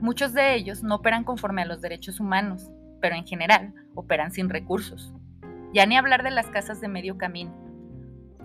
Muchos 0.00 0.34
de 0.34 0.54
ellos 0.54 0.82
no 0.82 0.96
operan 0.96 1.24
conforme 1.24 1.62
a 1.62 1.66
los 1.66 1.80
derechos 1.80 2.20
humanos, 2.20 2.70
pero 3.00 3.14
en 3.14 3.26
general 3.26 3.72
operan 3.94 4.32
sin 4.32 4.50
recursos. 4.50 5.12
Ya 5.72 5.86
ni 5.86 5.96
hablar 5.96 6.22
de 6.22 6.30
las 6.30 6.48
casas 6.48 6.80
de 6.80 6.88
medio 6.88 7.16
camino 7.16 7.62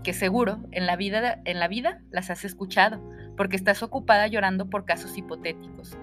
que 0.03 0.13
seguro 0.13 0.59
en 0.71 0.85
la 0.85 0.95
vida, 0.95 1.41
en 1.43 1.59
la 1.59 1.67
vida 1.67 2.01
las 2.11 2.29
has 2.29 2.45
escuchado, 2.45 3.01
porque 3.35 3.57
estás 3.57 3.83
ocupada 3.83 4.27
llorando 4.27 4.69
por 4.69 4.85
casos 4.85 5.17
hipotéticos. 5.17 5.97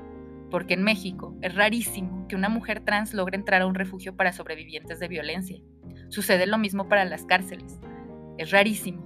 Porque 0.54 0.75
en 0.75 0.84
México 0.84 1.37
es 1.42 1.52
rarísimo 1.56 2.28
que 2.28 2.37
una 2.37 2.49
mujer 2.49 2.78
trans 2.78 3.12
logre 3.12 3.37
entrar 3.37 3.62
a 3.62 3.66
un 3.66 3.75
refugio 3.75 4.14
para 4.14 4.32
sobrevivientes 4.32 5.00
de 5.00 5.08
violencia. 5.08 5.58
Sucede 6.11 6.46
lo 6.46 6.58
mismo 6.58 6.88
para 6.88 7.04
las 7.04 7.25
cárceles. 7.25 7.80
Es 8.38 8.52
rarísimo 8.52 9.02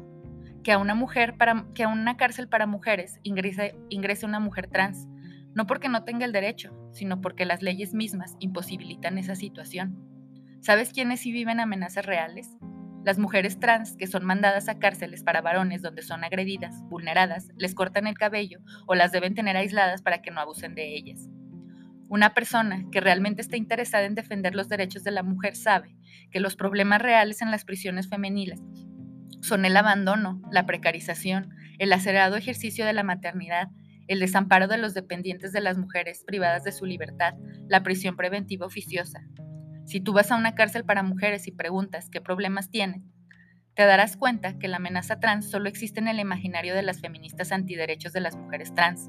que 0.63 0.73
a 0.73 0.79
una 0.79 0.95
mujer 0.95 1.39
para 1.39 1.65
que 1.73 1.85
a 1.85 1.89
una 1.89 2.19
cárcel 2.19 2.51
para 2.51 2.67
mujeres 2.67 3.19
ingrese, 3.23 3.75
ingrese 3.89 4.27
una 4.27 4.41
mujer 4.41 4.67
trans, 4.67 5.09
no 5.55 5.67
porque 5.67 5.89
no 5.89 6.05
tenga 6.05 6.27
el 6.27 6.33
derecho, 6.33 6.77
sino 6.93 7.23
porque 7.23 7.47
las 7.47 7.63
leyes 7.63 7.95
mismas 7.95 8.37
imposibilitan 8.41 9.17
esa 9.17 9.35
situación. 9.35 9.97
¿Sabes 10.61 10.93
quiénes 10.93 11.21
sí 11.21 11.33
viven 11.33 11.61
amenazas 11.61 12.05
reales? 12.05 12.59
Las 13.07 13.19
mujeres 13.19 13.59
trans 13.59 13.97
que 13.97 14.07
son 14.07 14.27
mandadas 14.27 14.69
a 14.69 14.79
cárceles 14.79 15.23
para 15.23 15.41
varones 15.41 15.81
donde 15.81 16.03
son 16.03 16.25
agredidas, 16.25 16.83
vulneradas, 16.91 17.49
les 17.57 17.75
cortan 17.75 18.07
el 18.07 18.19
cabello 18.19 18.59
o 18.87 18.95
las 18.95 19.13
deben 19.13 19.35
tener 19.35 19.57
aisladas 19.57 20.03
para 20.03 20.21
que 20.21 20.31
no 20.31 20.43
abusen 20.43 20.75
de 20.75 20.95
ellas. 20.95 21.31
Una 22.09 22.35
persona 22.35 22.87
que 22.91 23.01
realmente 23.01 23.43
está 23.43 23.57
interesada 23.57 24.05
en 24.05 24.15
defender 24.15 24.55
los 24.55 24.69
derechos 24.69 25.05
de 25.05 25.11
la 25.11 25.23
mujer 25.23 25.57
sabe 25.57 25.97
que 26.31 26.41
los 26.41 26.57
problemas 26.57 27.03
reales 27.03 27.43
en 27.43 27.51
las 27.51 27.65
prisiones 27.65 28.09
femeniles 28.09 28.61
son 29.41 29.65
el 29.65 29.77
abandono, 29.77 30.43
la 30.51 30.67
precarización, 30.67 31.55
el 31.79 31.93
acerado 31.93 32.37
ejercicio 32.37 32.85
de 32.87 32.93
la 32.93 33.05
maternidad, 33.05 33.69
el 34.09 34.21
desamparo 34.21 34.69
de 34.69 34.79
los 34.79 34.95
dependientes 34.95 35.53
de 35.53 35.61
las 35.61 35.79
mujeres 35.79 36.25
privadas 36.27 36.65
de 36.65 36.73
su 36.73 36.87
libertad, 36.87 37.35
la 37.69 37.83
prisión 37.83 38.17
preventiva 38.17 38.67
oficiosa, 38.67 39.21
si 39.89 40.01
tú 40.03 40.13
vas 40.13 40.31
a 40.31 40.37
una 40.37 40.55
cárcel 40.55 40.85
para 40.85 41.03
mujeres 41.03 41.49
y 41.49 41.51
preguntas 41.51 42.11
qué 42.11 42.21
problemas 42.21 42.69
tienen, 42.69 43.11
te 43.75 43.87
darás 43.87 44.19
cuenta 44.19 44.59
que 44.59 44.69
la 44.69 44.77
amenaza 44.77 45.19
trans 45.19 45.49
solo 45.49 45.67
existe 45.67 45.99
en 45.99 46.09
el 46.09 46.21
imaginario 46.21 46.75
de 46.75 46.83
las 46.83 47.01
feministas 47.01 47.53
antiderechos 47.53 48.13
de 48.13 48.21
las 48.21 48.37
mujeres 48.37 48.75
trans. 48.75 49.09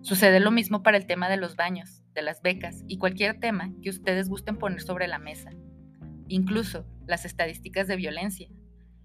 Sucede 0.00 0.40
lo 0.40 0.50
mismo 0.50 0.82
para 0.82 0.96
el 0.96 1.04
tema 1.04 1.28
de 1.28 1.36
los 1.36 1.54
baños, 1.54 2.02
de 2.16 2.22
las 2.22 2.42
becas 2.42 2.82
y 2.88 2.98
cualquier 2.98 3.38
tema 3.38 3.72
que 3.80 3.90
ustedes 3.90 4.28
gusten 4.28 4.56
poner 4.56 4.80
sobre 4.80 5.06
la 5.06 5.20
mesa. 5.20 5.50
Incluso 6.26 6.84
las 7.06 7.24
estadísticas 7.24 7.86
de 7.86 7.94
violencia. 7.94 8.48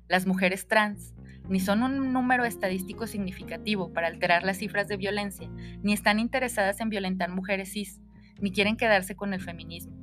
Las 0.08 0.26
mujeres 0.26 0.68
trans 0.68 1.14
ni 1.48 1.60
son 1.60 1.84
un 1.84 2.12
número 2.12 2.46
estadístico 2.46 3.06
significativo 3.06 3.94
para 3.94 4.08
alterar 4.08 4.44
las 4.44 4.58
cifras 4.58 4.88
de 4.88 4.98
violencia, 4.98 5.50
ni 5.84 5.94
están 5.94 6.20
interesadas 6.20 6.80
en 6.80 6.90
violentar 6.90 7.30
mujeres 7.30 7.74
cis, 7.74 8.02
ni 8.40 8.52
quieren 8.52 8.78
quedarse 8.78 9.16
con 9.16 9.36
el 9.36 9.42
feminismo 9.42 10.02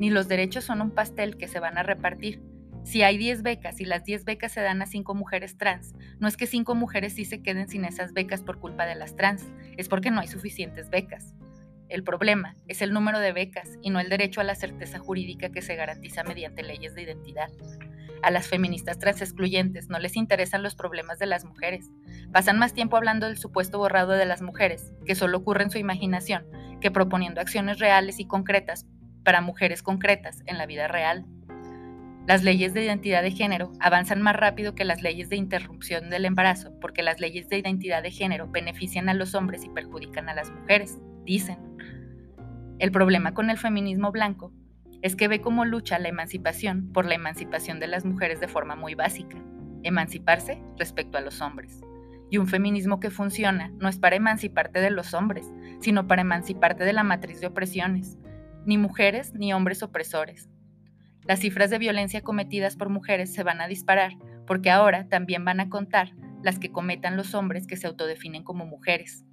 ni 0.00 0.08
los 0.08 0.26
derechos 0.28 0.64
son 0.64 0.80
un 0.80 0.90
pastel 0.90 1.36
que 1.36 1.46
se 1.46 1.60
van 1.60 1.76
a 1.76 1.82
repartir. 1.82 2.42
Si 2.84 3.02
hay 3.02 3.18
10 3.18 3.42
becas 3.42 3.80
y 3.80 3.84
las 3.84 4.02
10 4.02 4.24
becas 4.24 4.50
se 4.50 4.62
dan 4.62 4.80
a 4.80 4.86
5 4.86 5.14
mujeres 5.14 5.58
trans, 5.58 5.92
no 6.18 6.26
es 6.26 6.38
que 6.38 6.46
5 6.46 6.74
mujeres 6.74 7.12
sí 7.12 7.26
se 7.26 7.42
queden 7.42 7.68
sin 7.68 7.84
esas 7.84 8.14
becas 8.14 8.42
por 8.42 8.58
culpa 8.58 8.86
de 8.86 8.94
las 8.94 9.14
trans, 9.14 9.46
es 9.76 9.88
porque 9.90 10.10
no 10.10 10.20
hay 10.20 10.26
suficientes 10.26 10.88
becas. 10.88 11.34
El 11.90 12.04
problema 12.04 12.54
es 12.68 12.82
el 12.82 12.92
número 12.92 13.18
de 13.18 13.32
becas 13.32 13.76
y 13.82 13.90
no 13.90 13.98
el 13.98 14.08
derecho 14.08 14.40
a 14.40 14.44
la 14.44 14.54
certeza 14.54 15.00
jurídica 15.00 15.50
que 15.50 15.60
se 15.60 15.74
garantiza 15.74 16.22
mediante 16.22 16.62
leyes 16.62 16.94
de 16.94 17.02
identidad. 17.02 17.50
A 18.22 18.30
las 18.30 18.46
feministas 18.46 19.00
trans 19.00 19.20
excluyentes 19.22 19.88
no 19.88 19.98
les 19.98 20.14
interesan 20.14 20.62
los 20.62 20.76
problemas 20.76 21.18
de 21.18 21.26
las 21.26 21.44
mujeres. 21.44 21.90
Pasan 22.32 22.60
más 22.60 22.74
tiempo 22.74 22.96
hablando 22.96 23.26
del 23.26 23.38
supuesto 23.38 23.78
borrado 23.78 24.12
de 24.12 24.24
las 24.24 24.40
mujeres, 24.40 24.92
que 25.04 25.16
solo 25.16 25.38
ocurre 25.38 25.64
en 25.64 25.70
su 25.70 25.78
imaginación, 25.78 26.46
que 26.80 26.92
proponiendo 26.92 27.40
acciones 27.40 27.80
reales 27.80 28.20
y 28.20 28.26
concretas 28.26 28.86
para 29.24 29.40
mujeres 29.40 29.82
concretas 29.82 30.44
en 30.46 30.58
la 30.58 30.66
vida 30.66 30.86
real. 30.86 31.26
Las 32.28 32.44
leyes 32.44 32.72
de 32.72 32.84
identidad 32.84 33.24
de 33.24 33.32
género 33.32 33.72
avanzan 33.80 34.22
más 34.22 34.36
rápido 34.36 34.76
que 34.76 34.84
las 34.84 35.02
leyes 35.02 35.28
de 35.28 35.36
interrupción 35.36 36.08
del 36.08 36.24
embarazo 36.24 36.72
porque 36.80 37.02
las 37.02 37.18
leyes 37.18 37.48
de 37.48 37.58
identidad 37.58 38.04
de 38.04 38.12
género 38.12 38.46
benefician 38.46 39.08
a 39.08 39.14
los 39.14 39.34
hombres 39.34 39.64
y 39.64 39.70
perjudican 39.70 40.28
a 40.28 40.34
las 40.34 40.52
mujeres, 40.52 40.98
dicen. 41.24 41.69
El 42.80 42.92
problema 42.92 43.34
con 43.34 43.50
el 43.50 43.58
feminismo 43.58 44.10
blanco 44.10 44.54
es 45.02 45.14
que 45.14 45.28
ve 45.28 45.42
cómo 45.42 45.66
lucha 45.66 45.98
la 45.98 46.08
emancipación 46.08 46.90
por 46.94 47.04
la 47.04 47.14
emancipación 47.14 47.78
de 47.78 47.86
las 47.86 48.06
mujeres 48.06 48.40
de 48.40 48.48
forma 48.48 48.74
muy 48.74 48.94
básica, 48.94 49.36
emanciparse 49.82 50.62
respecto 50.78 51.18
a 51.18 51.20
los 51.20 51.42
hombres. 51.42 51.82
Y 52.30 52.38
un 52.38 52.46
feminismo 52.46 52.98
que 52.98 53.10
funciona 53.10 53.70
no 53.78 53.90
es 53.90 53.98
para 53.98 54.16
emanciparte 54.16 54.80
de 54.80 54.90
los 54.90 55.12
hombres, 55.12 55.46
sino 55.80 56.06
para 56.06 56.22
emanciparte 56.22 56.84
de 56.84 56.94
la 56.94 57.02
matriz 57.02 57.38
de 57.42 57.48
opresiones, 57.48 58.16
ni 58.64 58.78
mujeres 58.78 59.34
ni 59.34 59.52
hombres 59.52 59.82
opresores. 59.82 60.48
Las 61.26 61.40
cifras 61.40 61.68
de 61.68 61.78
violencia 61.78 62.22
cometidas 62.22 62.76
por 62.76 62.88
mujeres 62.88 63.30
se 63.30 63.42
van 63.42 63.60
a 63.60 63.68
disparar 63.68 64.12
porque 64.46 64.70
ahora 64.70 65.06
también 65.06 65.44
van 65.44 65.60
a 65.60 65.68
contar 65.68 66.14
las 66.42 66.58
que 66.58 66.72
cometan 66.72 67.18
los 67.18 67.34
hombres 67.34 67.66
que 67.66 67.76
se 67.76 67.86
autodefinen 67.86 68.42
como 68.42 68.64
mujeres. 68.64 69.26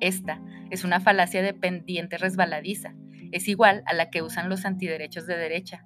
Esta 0.00 0.40
es 0.70 0.84
una 0.84 1.00
falacia 1.00 1.42
dependiente 1.42 2.18
resbaladiza, 2.18 2.94
es 3.32 3.48
igual 3.48 3.82
a 3.86 3.94
la 3.94 4.10
que 4.10 4.22
usan 4.22 4.48
los 4.48 4.64
antiderechos 4.64 5.26
de 5.26 5.36
derecha. 5.36 5.84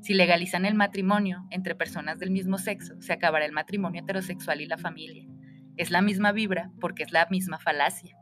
Si 0.00 0.14
legalizan 0.14 0.64
el 0.64 0.74
matrimonio 0.74 1.44
entre 1.50 1.74
personas 1.74 2.18
del 2.18 2.30
mismo 2.30 2.58
sexo, 2.58 2.94
se 3.00 3.12
acabará 3.12 3.44
el 3.44 3.52
matrimonio 3.52 4.02
heterosexual 4.02 4.60
y 4.60 4.66
la 4.66 4.78
familia. 4.78 5.26
Es 5.76 5.90
la 5.90 6.00
misma 6.00 6.32
vibra 6.32 6.70
porque 6.80 7.02
es 7.02 7.12
la 7.12 7.26
misma 7.30 7.58
falacia. 7.58 8.16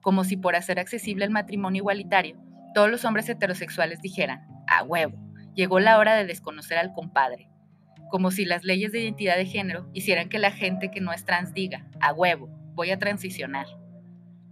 Como 0.00 0.24
si 0.24 0.36
por 0.36 0.54
hacer 0.56 0.78
accesible 0.78 1.24
el 1.24 1.30
matrimonio 1.30 1.80
igualitario 1.80 2.40
todos 2.74 2.90
los 2.90 3.04
hombres 3.04 3.28
heterosexuales 3.28 4.02
dijeran, 4.02 4.46
a 4.66 4.82
huevo, 4.82 5.16
llegó 5.54 5.78
la 5.78 5.96
hora 5.96 6.16
de 6.16 6.26
desconocer 6.26 6.76
al 6.76 6.92
compadre, 6.92 7.48
como 8.10 8.32
si 8.32 8.44
las 8.44 8.64
leyes 8.64 8.92
de 8.92 9.00
identidad 9.00 9.36
de 9.36 9.46
género 9.46 9.88
hicieran 9.94 10.28
que 10.28 10.40
la 10.40 10.50
gente 10.50 10.90
que 10.90 11.00
no 11.00 11.12
es 11.12 11.24
trans 11.24 11.54
diga, 11.54 11.86
a 12.00 12.12
huevo, 12.12 12.48
voy 12.74 12.90
a 12.90 12.98
transicionar. 12.98 13.66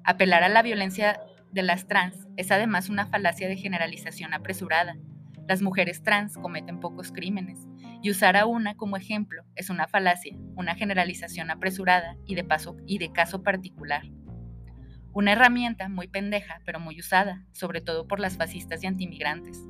Apelar 0.05 0.43
a 0.43 0.49
la 0.49 0.63
violencia 0.63 1.21
de 1.53 1.63
las 1.63 1.87
trans 1.87 2.27
es 2.37 2.51
además 2.51 2.89
una 2.89 3.07
falacia 3.07 3.47
de 3.47 3.57
generalización 3.57 4.35
apresurada. 4.35 4.97
Las 5.47 5.63
mujeres 5.63 6.03
trans 6.03 6.37
cometen 6.37 6.81
pocos 6.81 7.13
crímenes 7.13 7.69
y 8.03 8.11
usar 8.11 8.37
a 8.37 8.47
una 8.47 8.75
como 8.75 8.97
ejemplo 8.97 9.45
es 9.55 9.71
una 9.71 9.87
falacia, 9.87 10.37
una 10.57 10.75
generalización 10.75 11.51
apresurada 11.51 12.17
y 12.27 12.35
de, 12.35 13.13
caso 13.13 13.43
particular. 13.45 14.03
Una 15.13 15.33
herramienta 15.33 15.89
muy 15.89 16.09
pendeja, 16.09 16.61
pero 16.65 16.81
muy 16.81 16.99
usada, 16.99 17.45
sobre 17.53 17.81
todo 17.81 18.09
por 18.09 18.19
las 18.19 18.37
fascistas 18.37 18.83
y 18.83 18.89
antimigrantes. 18.89 19.61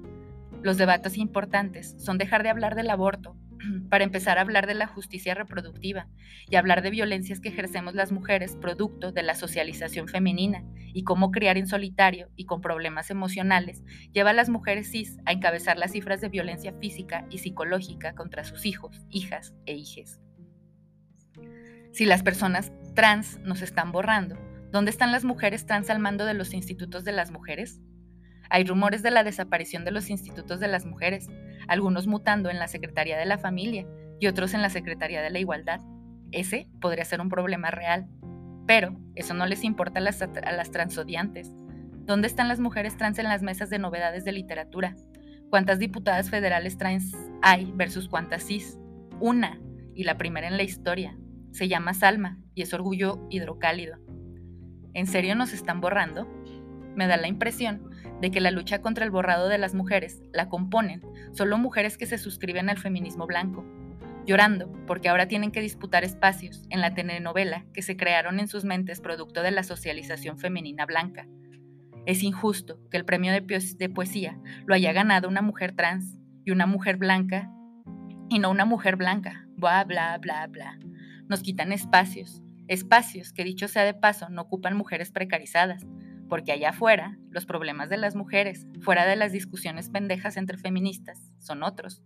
Los 0.63 0.79
debates 0.79 1.19
importantes 1.19 1.95
son 1.99 2.17
dejar 2.17 2.43
de 2.43 2.49
hablar 2.49 2.75
del 2.75 2.89
aborto 2.89 3.37
para 3.89 4.05
empezar 4.05 4.39
a 4.39 4.43
hablar 4.43 4.67
de 4.67 4.75
la 4.75 4.87
justicia 4.87 5.35
reproductiva 5.35 6.09
y 6.49 6.57
hablar 6.57 6.83
de 6.83 6.91
violencias 6.91 7.41
que 7.41 7.49
ejercemos 7.49 7.95
las 7.95 8.13
mujeres 8.13 8.57
producto 8.57 9.13
de 9.13 9.23
la 9.23 9.35
socialización 9.35 10.09
femenina 10.09 10.65
y 10.95 11.05
cómo 11.05 11.31
criar 11.31 11.59
en 11.59 11.67
solitario 11.67 12.29
y 12.37 12.45
con 12.47 12.61
problemas 12.61 13.11
emocionales 13.11 13.83
lleva 14.13 14.31
a 14.31 14.35
las 14.35 14.49
mujeres 14.49 14.91
cis 14.91 15.19
a 15.25 15.33
encabezar 15.33 15.79
las 15.79 15.93
cifras 15.93 16.21
de 16.21 16.29
violencia 16.29 16.73
física 16.75 17.27
y 17.31 17.39
psicológica 17.39 18.15
contra 18.15 18.45
sus 18.45 18.67
hijos, 18.67 19.05
hijas 19.11 19.55
e 19.67 19.75
hijes. 19.75 20.21
Si 21.93 22.07
las 22.07 22.23
personas 22.23 22.73
trans 22.95 23.39
nos 23.41 23.61
están 23.61 23.93
borrando, 23.93 24.39
¿dónde 24.71 24.91
están 24.91 25.13
las 25.13 25.25
mujeres 25.25 25.67
trans 25.67 25.91
al 25.91 25.99
mando 25.99 26.25
de 26.25 26.35
los 26.35 26.55
institutos 26.55 27.05
de 27.05 27.13
las 27.13 27.31
mujeres? 27.31 27.81
Hay 28.49 28.65
rumores 28.65 29.03
de 29.03 29.11
la 29.11 29.25
desaparición 29.25 29.85
de 29.85 29.93
los 29.93 30.11
institutos 30.11 30.61
de 30.61 30.69
las 30.69 30.85
mujeres, 30.85 31.29
algunos 31.69 32.07
mutando 32.07 32.51
en 32.51 32.59
la 32.59 32.69
Secretaría 32.69 33.17
de 33.17 33.27
la 33.27 33.39
Familia 33.39 33.87
y 34.21 34.27
otros 34.27 34.55
en 34.55 34.63
la 34.63 34.71
Secretaría 34.71 35.23
de 35.23 35.31
la 35.31 35.39
Igualdad. 35.39 35.81
Ese 36.31 36.69
podría 36.81 37.05
ser 37.05 37.21
un 37.21 37.29
problema 37.29 37.71
real, 37.71 38.09
pero 38.67 38.97
eso 39.15 39.35
no 39.35 39.47
les 39.47 39.65
importa 39.65 40.01
a 40.01 40.53
las, 40.53 40.71
transodiantes. 40.71 41.53
¿Dónde 42.05 42.27
están 42.27 42.49
las 42.49 42.61
mujeres 42.61 42.97
trans 42.97 43.19
en 43.19 43.27
las 43.27 43.43
mesas 43.43 43.71
de 43.71 43.79
novedades 43.79 44.25
de 44.25 44.33
literatura? 44.33 44.97
¿Cuántas 45.51 45.79
diputadas 45.79 46.31
federales 46.31 46.79
trans 46.79 47.15
hay 47.43 47.71
versus 47.75 48.09
cuántas 48.09 48.47
cis? 48.47 48.79
Una, 49.21 49.61
y 49.95 50.05
la 50.05 50.17
primera 50.17 50.49
en 50.49 50.57
la 50.57 50.63
historia. 50.63 51.17
Se 51.51 51.69
llama 51.69 51.93
Salma 51.93 52.39
y 52.55 52.63
es 52.63 52.73
orgullo 52.73 53.27
hidrocálido. 53.31 53.99
¿En 54.95 55.07
serio 55.07 55.35
nos 55.35 55.53
están 55.53 55.81
borrando? 55.81 56.27
Me 56.97 57.07
da 57.07 57.17
la 57.17 57.29
impresión 57.29 57.91
de 58.23 58.31
que 58.31 58.41
la 58.41 58.53
lucha 58.53 58.81
contra 58.81 59.05
el 59.05 59.11
borrado 59.11 59.49
de 59.49 59.59
las 59.59 59.75
mujeres 59.75 60.23
la 60.33 60.49
componen 60.49 61.03
solo 61.33 61.59
mujeres 61.59 61.99
que 61.99 62.07
se 62.07 62.19
suscriben 62.19 62.71
al 62.71 62.79
feminismo 62.79 63.27
blanco, 63.27 63.67
llorando 64.25 64.73
porque 64.87 65.09
ahora 65.09 65.27
tienen 65.27 65.51
que 65.51 65.61
disputar 65.61 66.05
espacios 66.05 66.63
en 66.71 66.81
la 66.81 66.95
telenovela 66.95 67.67
que 67.75 67.83
se 67.83 67.97
crearon 67.97 68.39
en 68.39 68.47
sus 68.47 68.65
mentes 68.65 69.01
producto 69.01 69.43
de 69.43 69.51
la 69.51 69.65
socialización 69.65 70.39
femenina 70.39 70.87
blanca. 70.87 71.27
Es 72.07 72.23
injusto 72.23 72.79
que 72.91 72.97
el 72.97 73.05
premio 73.05 73.33
de, 73.33 73.89
poesía 73.89 74.39
lo 74.67 74.75
haya 74.77 74.93
ganado 74.93 75.29
una 75.29 75.43
mujer 75.43 75.75
trans 75.75 76.17
y 76.45 76.53
una 76.53 76.67
mujer 76.67 76.99
blanca 76.99 77.51
y 78.31 78.39
no 78.39 78.53
una 78.53 78.65
mujer 78.65 78.95
blanca. 78.95 79.49
Bla, 79.57 79.83
bla, 79.83 80.17
bla, 80.19 80.47
bla. 80.47 80.79
Nos 81.29 81.43
quitan 81.43 81.73
espacios, 81.73 82.41
espacios 82.69 83.33
que 83.33 83.43
dicho 83.43 83.67
sea 83.67 83.83
de 83.83 83.95
paso 83.95 84.29
no 84.29 84.43
ocupan 84.43 84.77
mujeres 84.77 85.11
precarizadas, 85.11 85.85
porque 86.29 86.53
allá 86.53 86.71
afuera, 86.71 87.19
los 87.31 87.47
problemas 87.47 87.89
de 87.89 87.97
las 87.97 88.17
mujeres, 88.17 88.67
fuera 88.81 89.07
de 89.07 89.17
las 89.17 89.33
discusiones 89.33 89.91
pendejas 89.91 90.37
entre 90.37 90.59
feministas, 90.59 91.33
son 91.39 91.63
otros. 91.63 92.03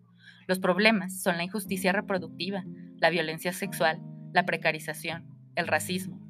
Los 0.47 0.59
problemas 0.59 1.23
son 1.23 1.37
la 1.37 1.45
injusticia 1.45 1.93
reproductiva, 1.93 2.65
la 2.99 3.11
violencia 3.11 3.53
sexual, 3.53 4.01
la 4.33 4.45
precarización, 4.45 5.27
el 5.55 5.67
racismo. 5.67 6.21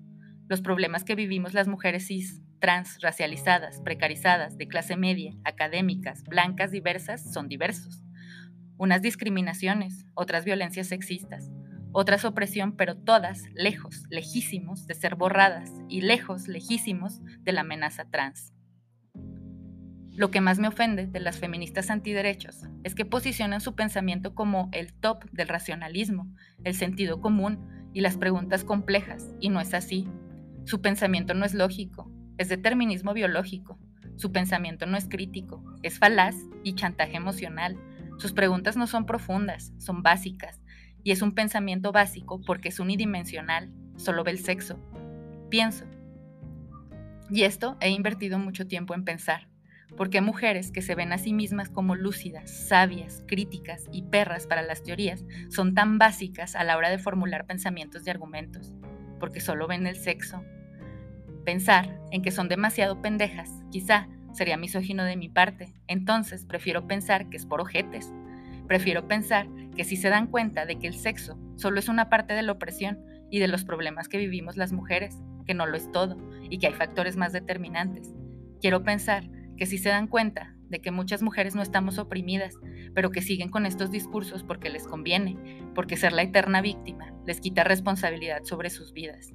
Los 0.49 0.61
problemas 0.61 1.05
que 1.05 1.15
vivimos 1.15 1.55
las 1.55 1.69
mujeres 1.69 2.07
cis, 2.07 2.41
trans, 2.61 3.01
racializadas, 3.01 3.81
precarizadas, 3.81 4.57
de 4.57 4.69
clase 4.69 4.97
media, 4.97 5.35
académicas, 5.45 6.23
blancas, 6.25 6.71
diversas, 6.71 7.33
son 7.33 7.49
diversos. 7.49 8.03
Unas 8.79 9.03
discriminaciones, 9.03 10.07
otras 10.15 10.45
violencias 10.45 10.89
sexistas, 10.89 11.51
otras 11.99 12.27
opresión, 12.27 12.73
pero 12.73 12.95
todas 12.95 13.45
lejos, 13.55 14.03
lejísimos 14.11 14.87
de 14.87 14.93
ser 14.93 15.15
borradas 15.15 15.73
y 15.89 16.03
lejos, 16.03 16.47
lejísimos 16.47 17.23
de 17.41 17.53
la 17.53 17.63
amenaza 17.63 18.05
trans. 18.11 18.53
Lo 20.11 20.31
que 20.31 20.43
más 20.43 20.59
me 20.59 20.69
ofende 20.69 21.07
de 21.07 21.21
las 21.21 21.39
feministas 21.39 21.89
antiderechos 21.89 22.65
es 22.85 22.95
que 22.95 23.07
posicionan 23.07 23.63
su 23.63 23.75
pensamiento 23.75 24.35
como 24.35 24.69
el 24.73 24.93
top 24.93 25.25
del 25.31 25.49
racionalismo, 25.49 26.31
el 26.65 26.75
sentido 26.75 27.23
común 27.23 27.91
y 27.95 28.03
las 28.03 28.19
preguntas 28.19 28.63
complejas, 28.63 29.35
y 29.41 29.49
no 29.49 29.59
es 29.59 29.73
así. 29.73 30.07
Su 30.65 30.83
pensamiento 30.83 31.33
no 31.33 31.47
es 31.47 31.55
lógico, 31.55 32.13
es 32.37 32.51
determinismo 32.51 33.15
biológico. 33.15 33.79
Su 34.17 34.33
pensamiento 34.33 34.85
no 34.85 34.99
es 34.99 35.09
crítico, 35.09 35.65
es 35.83 35.99
falaz 35.99 36.37
y 36.63 36.75
chantaje 36.75 37.17
emocional. 37.17 37.79
Sus 38.19 38.35
preguntas 38.35 38.77
no 38.77 38.87
son 38.87 39.07
profundas, 39.07 39.73
son 39.79 40.03
básicas, 40.03 40.61
y 41.07 41.13
es 41.13 41.23
un 41.23 41.31
pensamiento 41.31 41.93
básico 41.93 42.41
porque 42.41 42.71
es 42.71 42.81
unidimensional, 42.81 43.71
solo 43.95 44.25
ve 44.25 44.33
el 44.33 44.41
sexo. 44.41 44.77
Pienso. 45.49 45.85
Y 47.31 47.45
esto 47.45 47.77
he 47.81 47.91
invertido 47.91 48.41
mucho 48.41 48.67
tiempo 48.67 48.93
en 48.93 49.05
pensar. 49.05 49.47
porque 49.97 50.21
mujeres 50.21 50.73
que 50.73 50.83
se 50.83 50.97
ven 50.97 51.13
a 51.13 51.19
sí 51.19 51.33
mismas 51.33 51.71
como 51.71 51.95
lúcidas, 51.95 52.51
sabias, 52.51 53.23
críticas 53.29 53.85
y 53.93 54.03
perras 54.03 54.49
para 54.49 54.63
las 54.63 54.83
teorías 54.83 55.25
son 55.49 55.75
tan 55.75 55.97
básicas 55.97 56.57
a 56.57 56.65
la 56.65 56.77
hora 56.77 56.91
de 56.91 56.99
formular 56.99 57.47
pensamientos 57.47 58.05
y 58.05 58.11
argumentos? 58.11 58.75
Porque 59.21 59.41
solo 59.41 59.69
ven 59.69 59.87
el 59.87 59.95
sexo. 59.95 60.43
Pensar 61.45 62.01
en 62.11 62.23
que 62.23 62.33
son 62.33 62.49
demasiado 62.49 63.01
pendejas, 63.01 63.49
quizá, 63.71 64.09
sería 64.33 64.57
misógino 64.57 65.05
de 65.05 65.17
mi 65.17 65.29
parte. 65.29 65.73
Entonces 65.87 66.45
prefiero 66.47 66.89
pensar 66.89 67.31
que 67.31 67.37
es 67.37 67.47
por 67.47 67.61
ojetes, 67.61 68.13
Prefiero 68.67 69.07
pensar 69.07 69.49
que 69.77 69.85
si 69.85 69.97
se 69.97 70.09
dan 70.09 70.27
cuenta 70.27 70.67
de 70.67 70.79
que 70.79 70.87
el 70.87 70.95
sexo 70.95 71.39
solo 71.57 71.79
es 71.79 71.89
una 71.89 72.09
parte 72.09 72.35
de 72.35 72.43
la 72.43 72.53
opresión 72.53 72.99
y 73.31 73.39
de 73.39 73.49
los 73.49 73.65
problemas 73.65 74.09
que 74.09 74.19
vivimos 74.19 74.57
las 74.57 74.73
mujeres, 74.73 75.17
que 75.47 75.55
no 75.55 75.67
lo 75.67 75.77
es 75.77 75.91
todo 75.93 76.17
y 76.49 76.59
que 76.59 76.69
hay 76.69 76.73
factores 76.73 77.17
más 77.17 77.33
determinantes. 77.33 78.15
Quiero 78.61 78.83
pensar 78.83 79.29
que 79.57 79.67
si 79.67 79.79
se 79.79 79.91
dan 79.91 80.09
cuenta 80.09 80.55
de 80.69 80.81
que 80.81 80.91
muchas 80.91 81.23
mujeres 81.23 81.55
no 81.55 81.63
estamos 81.63 81.99
oprimidas, 81.99 82.55
pero 82.95 83.11
que 83.11 83.23
siguen 83.23 83.51
con 83.51 83.67
estos 83.67 83.91
discursos 83.91 84.43
porque 84.43 84.71
les 84.71 84.87
conviene, 84.87 85.37
porque 85.75 85.97
ser 85.97 86.13
la 86.13 86.23
eterna 86.23 86.61
víctima 86.61 87.13
les 87.27 87.41
quita 87.41 87.65
responsabilidad 87.65 88.43
sobre 88.45 88.71
sus 88.71 88.93
vidas. 88.93 89.33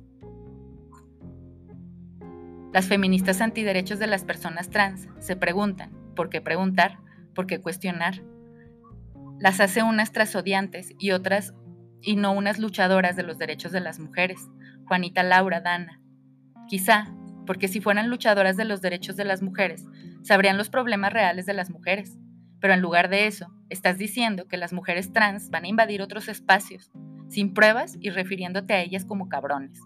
Las 2.73 2.87
feministas 2.87 3.41
antiderechos 3.41 3.99
de 3.99 4.07
las 4.07 4.23
personas 4.23 4.69
trans 4.69 5.07
se 5.19 5.35
preguntan, 5.35 5.91
¿por 6.15 6.29
qué 6.29 6.41
preguntar? 6.41 6.99
¿Por 7.33 7.47
qué 7.47 7.59
cuestionar? 7.59 8.23
Las 9.41 9.59
hace 9.59 9.81
unas 9.81 10.11
trasodiantes 10.11 10.93
y 10.99 11.11
otras 11.11 11.53
y 12.01 12.15
no 12.15 12.31
unas 12.31 12.59
luchadoras 12.59 13.15
de 13.15 13.23
los 13.23 13.39
derechos 13.39 13.71
de 13.71 13.79
las 13.79 13.99
mujeres, 13.99 14.39
Juanita 14.85 15.23
Laura 15.23 15.61
Dana. 15.61 15.99
Quizá, 16.67 17.11
porque 17.47 17.67
si 17.67 17.81
fueran 17.81 18.09
luchadoras 18.09 18.55
de 18.55 18.65
los 18.65 18.81
derechos 18.81 19.15
de 19.15 19.25
las 19.25 19.41
mujeres, 19.41 19.85
sabrían 20.21 20.57
los 20.57 20.69
problemas 20.69 21.11
reales 21.11 21.47
de 21.47 21.53
las 21.53 21.71
mujeres. 21.71 22.19
Pero 22.59 22.75
en 22.75 22.81
lugar 22.81 23.09
de 23.09 23.25
eso, 23.25 23.51
estás 23.69 23.97
diciendo 23.97 24.47
que 24.47 24.57
las 24.57 24.73
mujeres 24.73 25.11
trans 25.11 25.49
van 25.49 25.63
a 25.63 25.67
invadir 25.67 26.03
otros 26.03 26.27
espacios, 26.27 26.91
sin 27.27 27.55
pruebas 27.55 27.97
y 27.99 28.11
refiriéndote 28.11 28.75
a 28.75 28.81
ellas 28.81 29.05
como 29.05 29.27
cabrones. 29.27 29.79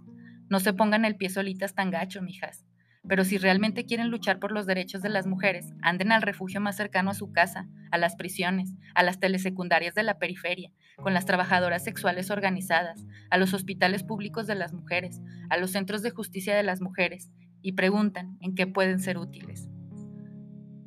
No 0.50 0.60
se 0.60 0.74
pongan 0.74 1.06
el 1.06 1.16
pie 1.16 1.30
solitas 1.30 1.74
tan 1.74 1.92
gacho, 1.92 2.22
mijas. 2.22 2.66
Pero 3.08 3.24
si 3.24 3.38
realmente 3.38 3.86
quieren 3.86 4.10
luchar 4.10 4.40
por 4.40 4.52
los 4.52 4.66
derechos 4.66 5.02
de 5.02 5.10
las 5.10 5.28
mujeres, 5.28 5.74
anden 5.82 6.12
al 6.12 6.22
refugio 6.22 6.60
más 6.60 6.76
cercano 6.76 7.12
a 7.12 7.14
su 7.14 7.32
casa, 7.32 7.68
a 7.92 7.98
las 7.98 8.16
prisiones, 8.16 8.74
a 8.96 9.04
las 9.04 9.20
telesecundarias 9.20 9.94
de 9.94 10.04
la 10.04 10.18
periferia, 10.18 10.72
con 10.98 11.14
las 11.14 11.26
trabajadoras 11.26 11.84
sexuales 11.84 12.32
organizadas, 12.32 13.06
a 13.30 13.38
los 13.38 13.54
hospitales 13.54 14.04
públicos 14.04 14.48
de 14.48 14.56
las 14.56 14.74
mujeres, 14.74 15.22
a 15.50 15.58
los 15.58 15.72
centros 15.72 16.02
de 16.02 16.10
justicia 16.10 16.56
de 16.56 16.64
las 16.64 16.82
mujeres, 16.82 17.32
y 17.62 17.74
preguntan 17.74 18.38
en 18.42 18.56
qué 18.56 18.68
pueden 18.68 19.00
ser 19.00 19.18
útiles. 19.18 19.70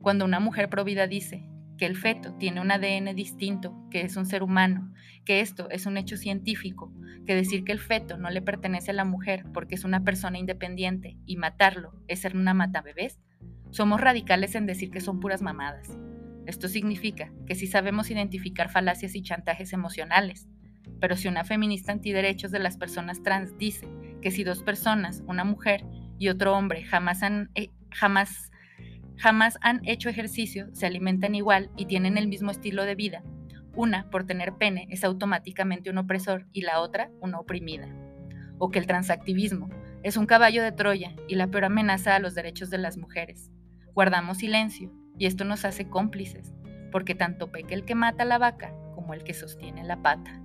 Cuando 0.00 0.24
una 0.24 0.40
mujer 0.40 0.68
provida 0.68 1.06
dice, 1.06 1.47
que 1.78 1.86
el 1.86 1.96
feto 1.96 2.34
tiene 2.34 2.60
un 2.60 2.70
ADN 2.70 3.14
distinto, 3.14 3.74
que 3.90 4.02
es 4.02 4.16
un 4.16 4.26
ser 4.26 4.42
humano, 4.42 4.92
que 5.24 5.40
esto 5.40 5.70
es 5.70 5.86
un 5.86 5.96
hecho 5.96 6.16
científico, 6.16 6.92
que 7.26 7.34
decir 7.34 7.64
que 7.64 7.72
el 7.72 7.78
feto 7.78 8.18
no 8.18 8.28
le 8.28 8.42
pertenece 8.42 8.90
a 8.90 8.94
la 8.94 9.04
mujer 9.04 9.46
porque 9.54 9.76
es 9.76 9.84
una 9.84 10.04
persona 10.04 10.38
independiente 10.38 11.16
y 11.24 11.36
matarlo 11.36 11.92
es 12.08 12.20
ser 12.20 12.36
una 12.36 12.52
mata 12.52 12.82
bebés, 12.82 13.20
somos 13.70 14.00
radicales 14.00 14.54
en 14.54 14.66
decir 14.66 14.90
que 14.90 15.00
son 15.00 15.20
puras 15.20 15.42
mamadas. 15.42 15.88
Esto 16.46 16.68
significa 16.68 17.30
que 17.46 17.54
sí 17.54 17.66
sabemos 17.66 18.10
identificar 18.10 18.70
falacias 18.70 19.14
y 19.14 19.22
chantajes 19.22 19.72
emocionales, 19.72 20.48
pero 21.00 21.16
si 21.16 21.28
una 21.28 21.44
feminista 21.44 21.92
antiderechos 21.92 22.50
de 22.50 22.58
las 22.58 22.76
personas 22.76 23.22
trans 23.22 23.56
dice 23.58 23.86
que 24.22 24.30
si 24.30 24.44
dos 24.44 24.62
personas, 24.62 25.22
una 25.26 25.44
mujer 25.44 25.84
y 26.18 26.28
otro 26.28 26.56
hombre, 26.56 26.82
jamás 26.84 27.22
han, 27.22 27.50
eh, 27.54 27.70
jamás 27.90 28.47
jamás 29.18 29.58
han 29.60 29.80
hecho 29.86 30.08
ejercicio, 30.08 30.68
se 30.72 30.86
alimentan 30.86 31.34
igual 31.34 31.70
y 31.76 31.86
tienen 31.86 32.16
el 32.16 32.28
mismo 32.28 32.50
estilo 32.50 32.84
de 32.84 32.94
vida, 32.94 33.22
una, 33.78 34.10
por 34.10 34.24
tener 34.24 34.54
pene, 34.54 34.88
es 34.90 35.04
automáticamente 35.04 35.88
un 35.88 35.98
opresor 35.98 36.46
y 36.52 36.62
la 36.62 36.80
otra, 36.80 37.12
una 37.20 37.38
oprimida. 37.38 37.88
O 38.58 38.70
que 38.70 38.80
el 38.80 38.88
transactivismo 38.88 39.70
es 40.02 40.16
un 40.16 40.26
caballo 40.26 40.64
de 40.64 40.72
Troya 40.72 41.14
y 41.28 41.36
la 41.36 41.46
peor 41.46 41.66
amenaza 41.66 42.16
a 42.16 42.18
los 42.18 42.34
derechos 42.34 42.70
de 42.70 42.78
las 42.78 42.96
mujeres. 42.96 43.52
Guardamos 43.94 44.38
silencio 44.38 44.92
y 45.16 45.26
esto 45.26 45.44
nos 45.44 45.64
hace 45.64 45.88
cómplices, 45.88 46.54
porque 46.90 47.14
tanto 47.14 47.52
peca 47.52 47.74
el 47.74 47.84
que 47.84 47.94
mata 47.94 48.24
la 48.24 48.38
vaca 48.38 48.72
como 48.96 49.14
el 49.14 49.22
que 49.22 49.32
sostiene 49.32 49.84
la 49.84 50.02
pata. 50.02 50.42